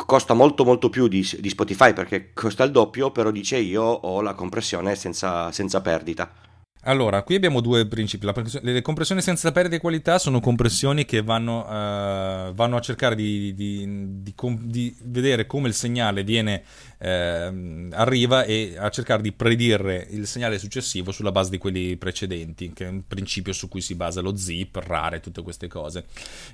costa 0.06 0.34
molto 0.34 0.64
molto 0.64 0.90
più 0.90 1.08
di, 1.08 1.28
di, 1.40 1.50
Spotify 1.50 1.94
perché 1.94 2.32
costa 2.34 2.64
il 2.64 2.72
doppio, 2.72 3.12
però 3.12 3.32
dice 3.32 3.58
io 3.58 3.84
ho 3.84 4.22
la 4.22 4.34
compressione 4.34 4.96
senza, 4.96 5.52
senza 5.52 5.82
perdita. 5.82 6.32
Allora, 6.88 7.22
qui 7.24 7.36
abbiamo 7.36 7.60
due 7.60 7.86
principi. 7.86 8.26
le 8.62 8.82
compressioni 8.82 9.22
senza 9.22 9.52
perdita 9.52 9.76
di 9.76 9.82
qualità 9.82 10.18
sono 10.20 10.40
compressioni 10.40 11.04
che 11.04 11.22
vanno, 11.22 11.66
uh, 11.66 12.54
vanno 12.54 12.78
a 12.78 12.80
cercare 12.80 13.14
di, 13.14 13.54
di, 13.54 14.22
di, 14.22 14.34
di, 14.62 14.96
vedere 15.04 15.46
come 15.46 15.68
il 15.68 15.74
segnale 15.74 16.24
viene 16.24 16.64
eh, 17.00 17.88
arriva 17.92 18.44
e 18.44 18.76
a 18.78 18.90
cercare 18.90 19.22
di 19.22 19.32
predire 19.32 20.08
il 20.10 20.26
segnale 20.26 20.58
successivo 20.58 21.12
sulla 21.12 21.32
base 21.32 21.52
di 21.52 21.58
quelli 21.58 21.96
precedenti, 21.98 22.74
che 22.74 22.86
è 22.86 22.90
un 22.90 23.06
principio 23.08 23.54
su 23.54 23.68
cui 23.68 23.82
si 23.82 23.96
basa 23.96 24.22
lo 24.22 24.36
zip, 24.36 24.78
rare, 24.78 25.20
tutte 25.20 25.42
queste 25.42 25.68
cose. 25.68 26.06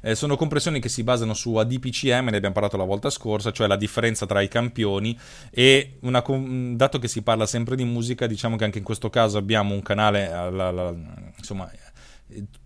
Eh, 0.01 0.15
sono 0.15 0.35
compressioni 0.35 0.79
che 0.79 0.89
si 0.89 1.03
basano 1.03 1.33
su 1.33 1.55
ADPCM, 1.55 2.29
ne 2.29 2.37
abbiamo 2.37 2.53
parlato 2.53 2.77
la 2.77 2.83
volta 2.83 3.09
scorsa, 3.09 3.51
cioè 3.51 3.67
la 3.67 3.77
differenza 3.77 4.25
tra 4.25 4.41
i 4.41 4.47
campioni 4.47 5.17
e 5.49 5.97
una, 6.01 6.23
dato 6.75 6.99
che 6.99 7.07
si 7.07 7.21
parla 7.21 7.45
sempre 7.45 7.75
di 7.75 7.83
musica, 7.83 8.27
diciamo 8.27 8.55
che 8.55 8.65
anche 8.65 8.79
in 8.79 8.83
questo 8.83 9.09
caso 9.09 9.37
abbiamo 9.37 9.73
un 9.73 9.81
canale, 9.81 10.22
la, 10.27 10.71
la, 10.71 10.95
insomma, 11.37 11.69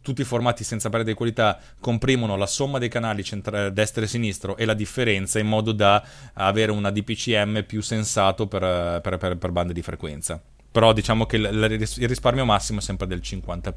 tutti 0.02 0.22
i 0.22 0.26
formati 0.26 0.64
senza 0.64 0.90
perdere 0.90 1.12
di 1.12 1.18
qualità 1.18 1.60
comprimono 1.80 2.36
la 2.36 2.46
somma 2.46 2.78
dei 2.78 2.90
canali 2.90 3.24
centra- 3.24 3.70
destro 3.70 4.04
e 4.04 4.08
sinistro 4.08 4.58
e 4.58 4.66
la 4.66 4.74
differenza 4.74 5.40
in 5.40 5.48
modo 5.48 5.72
da 5.72 6.04
avere 6.34 6.72
una 6.72 6.92
DPCM 6.92 7.64
più 7.64 7.82
sensato 7.82 8.48
per, 8.48 9.02
per, 9.02 9.18
per, 9.18 9.38
per 9.38 9.52
bande 9.52 9.74
di 9.74 9.82
frequenza. 9.82 10.42
Però 10.70 10.94
diciamo 10.94 11.26
che 11.26 11.38
il 11.38 12.08
risparmio 12.08 12.46
massimo 12.46 12.80
è 12.80 12.82
sempre 12.82 13.08
del 13.08 13.22
50%, 13.24 13.72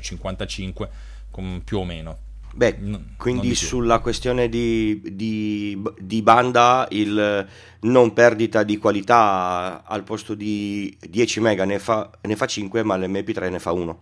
55% 0.00 1.60
più 1.62 1.78
o 1.78 1.84
meno. 1.84 2.18
Beh, 2.56 2.78
quindi 3.18 3.54
sulla 3.54 3.98
questione 3.98 4.48
di, 4.48 5.02
di, 5.04 5.78
di, 6.00 6.22
banda, 6.22 6.88
il 6.90 7.46
non 7.80 8.14
perdita 8.14 8.62
di 8.62 8.78
qualità 8.78 9.84
al 9.84 10.04
posto 10.04 10.34
di 10.34 10.96
10 10.98 11.40
mega 11.40 11.66
ne 11.66 11.78
fa, 11.78 12.10
ne 12.22 12.34
fa 12.34 12.46
5, 12.46 12.82
ma 12.82 12.96
l'MP3 12.96 13.50
ne 13.50 13.58
fa 13.58 13.72
1 13.72 14.00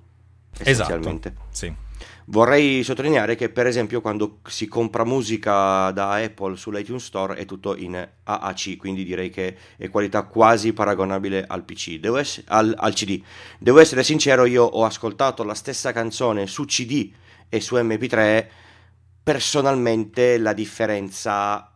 essenzialmente. 0.58 1.28
Esatto, 1.30 1.46
sì. 1.50 1.74
Vorrei 2.26 2.84
sottolineare 2.84 3.34
che 3.34 3.48
per 3.48 3.66
esempio 3.66 4.00
quando 4.00 4.38
si 4.46 4.68
compra 4.68 5.04
musica 5.04 5.90
da 5.90 6.12
Apple 6.12 6.56
sull'iTunes 6.56 7.04
Store 7.04 7.34
è 7.34 7.44
tutto 7.44 7.76
in 7.76 8.08
AAC, 8.22 8.76
quindi 8.76 9.02
direi 9.02 9.30
che 9.30 9.56
è 9.76 9.90
qualità 9.90 10.22
quasi 10.22 10.72
paragonabile 10.72 11.44
al 11.46 11.64
PC, 11.64 11.98
essere, 11.98 12.44
al, 12.46 12.72
al 12.78 12.94
CD. 12.94 13.20
Devo 13.58 13.80
essere 13.80 14.04
sincero, 14.04 14.44
io 14.44 14.62
ho 14.62 14.84
ascoltato 14.84 15.42
la 15.42 15.54
stessa 15.54 15.90
canzone 15.90 16.46
su 16.46 16.64
CD 16.66 17.10
e 17.48 17.60
su 17.60 17.76
MP3, 17.76 18.46
personalmente 19.22 20.38
la 20.38 20.52
differenza 20.52 21.68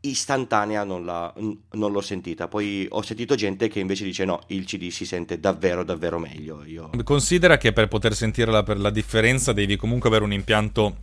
istantanea 0.00 0.84
non, 0.84 1.04
la, 1.04 1.32
non, 1.36 1.92
l'ho 1.92 2.00
sentita. 2.00 2.48
Poi 2.48 2.86
ho 2.88 3.02
sentito 3.02 3.34
gente 3.34 3.68
che 3.68 3.80
invece 3.80 4.04
dice 4.04 4.24
no, 4.24 4.40
il 4.48 4.64
CD 4.64 4.88
si 4.88 5.04
sente 5.04 5.38
davvero 5.38 5.84
davvero 5.84 6.18
meglio. 6.18 6.64
Io... 6.64 6.90
Considera 7.04 7.58
che 7.58 7.72
per 7.72 7.88
poter 7.88 8.14
sentire 8.14 8.50
la, 8.50 8.64
la 8.66 8.90
differenza 8.90 9.52
devi 9.52 9.76
comunque 9.76 10.08
avere 10.08 10.24
un 10.24 10.32
impianto, 10.32 10.96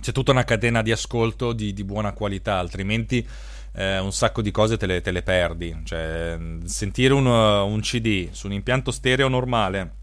c'è 0.00 0.12
tutta 0.12 0.30
una 0.30 0.44
catena 0.44 0.82
di 0.82 0.92
ascolto 0.92 1.52
di, 1.52 1.72
di 1.72 1.84
buona 1.84 2.12
qualità, 2.12 2.58
altrimenti 2.58 3.26
eh, 3.72 3.98
un 3.98 4.12
sacco 4.12 4.42
di 4.42 4.50
cose 4.50 4.76
te 4.76 4.86
le, 4.86 5.00
te 5.00 5.10
le 5.10 5.22
perdi. 5.22 5.76
Cioè, 5.84 6.38
sentire 6.64 7.14
un, 7.14 7.26
un 7.26 7.80
CD 7.80 8.28
su 8.30 8.46
un 8.46 8.52
impianto 8.52 8.90
stereo 8.90 9.28
normale 9.28 9.96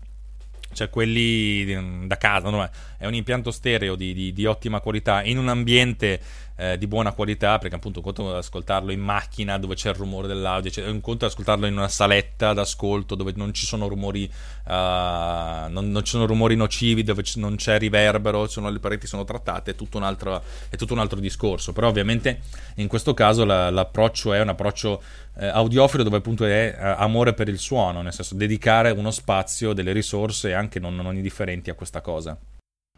cioè 0.75 0.89
quelli 0.89 2.05
da 2.05 2.17
casa, 2.17 2.49
no? 2.49 2.69
è 2.97 3.05
un 3.05 3.15
impianto 3.15 3.49
stereo 3.49 3.95
di, 3.95 4.13
di, 4.13 4.33
di 4.33 4.45
ottima 4.45 4.79
qualità 4.81 5.23
in 5.23 5.37
un 5.37 5.47
ambiente 5.47 6.19
eh, 6.57 6.77
di 6.77 6.87
buona 6.87 7.11
qualità, 7.11 7.57
perché 7.57 7.75
appunto 7.75 7.99
un 7.99 8.05
conto 8.05 8.35
ascoltarlo 8.35 8.91
in 8.91 9.01
macchina 9.01 9.57
dove 9.57 9.75
c'è 9.75 9.89
il 9.89 9.95
rumore 9.95 10.27
dell'audio, 10.27 10.71
cioè, 10.71 10.87
un 10.87 11.01
conto 11.01 11.25
ascoltarlo 11.25 11.65
in 11.65 11.75
una 11.75 11.87
saletta 11.87 12.53
d'ascolto 12.53 13.15
dove 13.15 13.33
non 13.35 13.53
ci 13.53 13.65
sono 13.65 13.87
rumori, 13.87 14.23
uh, 14.23 14.69
non, 14.69 15.91
non, 15.91 16.03
ci 16.03 16.11
sono 16.11 16.25
rumori 16.25 16.55
nocivi, 16.55 17.03
dove 17.03 17.23
c- 17.23 17.35
non 17.37 17.55
c'è 17.55 17.77
riverbero, 17.77 18.47
sono, 18.47 18.69
le 18.69 18.79
pareti 18.79 19.07
sono 19.07 19.25
trattate, 19.25 19.71
è 19.71 19.75
tutto, 19.75 19.97
un 19.97 20.03
altro, 20.03 20.41
tutto 20.77 20.93
un 20.93 20.99
altro 20.99 21.19
discorso. 21.19 21.73
Però 21.73 21.87
ovviamente 21.87 22.41
in 22.75 22.87
questo 22.87 23.13
caso 23.13 23.43
la, 23.43 23.69
l'approccio 23.69 24.33
è 24.33 24.41
un 24.41 24.49
approccio 24.49 25.01
eh, 25.37 25.47
audiofilo 25.47 26.03
dove 26.03 26.17
appunto 26.17 26.45
è 26.45 26.75
eh, 26.77 26.85
amore 26.97 27.33
per 27.33 27.49
il 27.49 27.59
suono, 27.59 28.01
nel 28.01 28.13
senso 28.13 28.35
dedicare 28.35 28.91
uno 28.91 29.11
spazio, 29.11 29.73
delle 29.73 29.91
risorse 29.91 30.53
anche 30.53 30.79
non, 30.79 30.95
non 30.95 31.15
indifferenti 31.15 31.69
a 31.69 31.73
questa 31.73 31.99
cosa. 32.01 32.37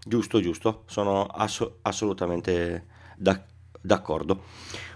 Giusto, 0.05 0.39
giusto, 0.39 0.83
sono 0.85 1.25
ass- 1.25 1.69
assolutamente 1.81 2.95
d'ac- 3.17 3.47
d'accordo. 3.81 4.43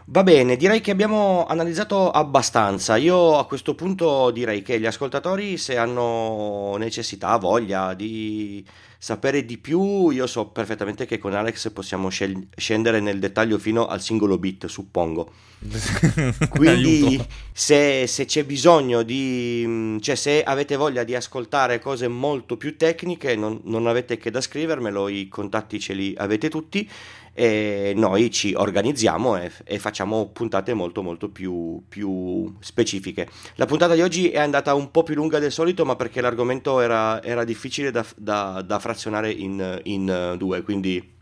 Va 0.06 0.24
bene, 0.24 0.58
direi 0.58 0.82
che 0.82 0.92
abbiamo 0.92 1.46
analizzato 1.46 2.12
abbastanza. 2.12 2.98
Io 2.98 3.38
a 3.38 3.46
questo 3.46 3.76
punto 3.76 4.30
direi 4.32 4.62
che 4.62 4.80
gli 4.80 4.86
ascoltatori, 4.86 5.58
se 5.58 5.78
hanno 5.78 6.76
necessità, 6.78 7.38
voglia 7.38 7.94
di 7.94 8.66
sapere 8.98 9.46
di 9.46 9.58
più, 9.58 10.10
io 10.10 10.28
so 10.28 10.48
perfettamente 10.48 11.06
che 11.06 11.18
con 11.18 11.34
Alex 11.34 11.72
possiamo 11.72 12.10
scel- 12.10 12.48
scendere 12.56 13.00
nel 13.00 13.20
dettaglio 13.20 13.58
fino 13.58 13.88
al 13.88 14.02
singolo 14.02 14.38
bit, 14.38 14.66
suppongo. 14.66 15.32
Quindi 16.50 17.24
se, 17.52 18.06
se, 18.06 18.26
c'è 18.26 18.44
bisogno 18.44 19.04
di... 19.04 19.98
cioè 20.02 20.16
se 20.16 20.44
avete 20.44 20.76
voglia 20.76 21.04
di 21.04 21.16
ascoltare 21.16 21.80
cose 21.80 22.08
molto 22.08 22.58
più 22.58 22.76
tecniche, 22.76 23.36
non, 23.36 23.62
non 23.64 23.88
avete 23.88 24.18
che 24.18 24.30
da 24.30 24.42
scrivermelo, 24.42 25.08
i 25.08 25.28
contatti 25.30 25.80
ce 25.80 25.94
li 25.94 26.14
avete 26.18 26.50
tutti 26.50 26.90
e 27.34 27.94
noi 27.96 28.30
ci 28.30 28.54
organizziamo 28.54 29.38
e, 29.38 29.52
e 29.64 29.80
facciamo 29.80 30.30
puntate 30.30 30.74
molto 30.74 31.02
molto 31.02 31.30
più, 31.30 31.82
più, 31.88 32.54
specifiche. 32.60 33.28
La 33.56 33.66
puntata 33.66 33.94
di 33.94 34.02
oggi 34.02 34.30
è 34.30 34.40
andata 34.40 34.74
un 34.74 34.92
po' 34.92 35.04
più 35.04 35.16
lunga 35.16 35.40
del 35.40 35.52
solito 35.52 35.86
ma 35.86 35.96
perché 35.96 36.22
l'argomento 36.22 36.82
era, 36.82 37.24
era 37.24 37.44
difficile 37.44 37.92
da, 37.92 38.06
da, 38.16 38.62
da 38.62 38.80
frazionare 38.80 39.32
in, 39.32 39.80
in 39.84 40.36
due, 40.38 40.62
quindi 40.62 41.20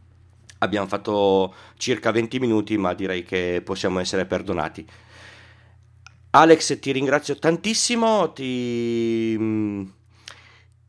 abbiamo 0.59 0.87
fatto 0.87 1.53
circa 1.77 2.11
20 2.11 2.39
minuti 2.39 2.77
ma 2.77 2.93
direi 2.93 3.23
che 3.23 3.61
possiamo 3.63 3.99
essere 3.99 4.25
perdonati. 4.25 4.85
Alex 6.31 6.79
ti 6.79 6.91
ringrazio 6.91 7.37
tantissimo, 7.37 8.31
ti 8.33 9.97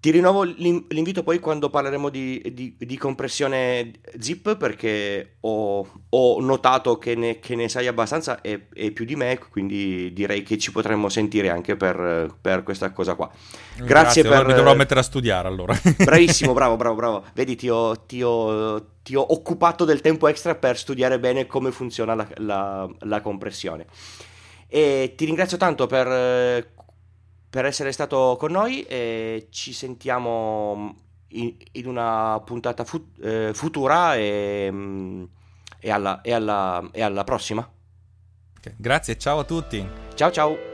ti 0.00 0.10
rinnovo 0.10 0.44
l'invito 0.44 1.22
poi 1.22 1.38
quando 1.40 1.68
parleremo 1.68 2.08
di, 2.08 2.40
di, 2.54 2.74
di 2.78 2.96
compressione 2.96 3.90
zip 4.18 4.56
perché 4.56 5.36
ho, 5.40 5.86
ho 6.08 6.40
notato 6.40 6.96
che 6.96 7.14
ne, 7.14 7.38
che 7.38 7.54
ne, 7.54 7.68
sai 7.68 7.86
abbastanza 7.86 8.40
e, 8.40 8.68
e, 8.72 8.92
più 8.92 9.04
di 9.04 9.14
me, 9.14 9.38
quindi 9.50 10.10
direi 10.14 10.42
che 10.42 10.56
ci 10.56 10.72
potremmo 10.72 11.10
sentire 11.10 11.50
anche 11.50 11.76
per, 11.76 12.34
per 12.40 12.62
questa 12.62 12.92
cosa 12.92 13.14
qua. 13.14 13.28
Grazie, 13.28 13.84
Grazie 13.84 14.22
per... 14.22 14.46
Mi 14.46 14.54
dovrò 14.54 14.74
mettere 14.74 15.00
a 15.00 15.02
studiare 15.02 15.46
allora. 15.46 15.78
Bravissimo, 16.02 16.54
bravo, 16.54 16.76
bravo, 16.76 16.94
bravo. 16.94 17.24
Vedi, 17.34 17.56
ti 17.56 17.68
ho, 17.68 17.94
ti 18.06 18.22
ho, 18.22 18.92
ti 19.02 19.14
ho 19.14 19.26
occupato 19.34 19.84
del 19.84 20.00
tempo 20.00 20.28
extra 20.28 20.54
per 20.54 20.78
studiare 20.78 21.18
bene 21.18 21.46
come 21.46 21.72
funziona 21.72 22.14
la, 22.14 22.26
la, 22.36 22.88
la 23.00 23.20
compressione. 23.20 23.84
E 24.66 25.12
ti 25.14 25.26
ringrazio 25.26 25.58
tanto 25.58 25.86
per 25.86 26.68
per 27.50 27.64
essere 27.64 27.90
stato 27.90 28.36
con 28.38 28.52
noi 28.52 28.82
e 28.82 29.48
ci 29.50 29.72
sentiamo 29.72 30.94
in, 31.28 31.54
in 31.72 31.86
una 31.86 32.40
puntata 32.44 32.84
fu- 32.84 33.10
eh, 33.20 33.50
futura 33.52 34.14
e, 34.14 34.68
mm, 34.70 35.24
e, 35.80 35.90
alla, 35.90 36.20
e, 36.20 36.32
alla, 36.32 36.88
e 36.92 37.02
alla 37.02 37.24
prossima. 37.24 37.68
Grazie, 38.76 39.18
ciao 39.18 39.40
a 39.40 39.44
tutti. 39.44 39.86
Ciao 40.14 40.30
ciao. 40.30 40.69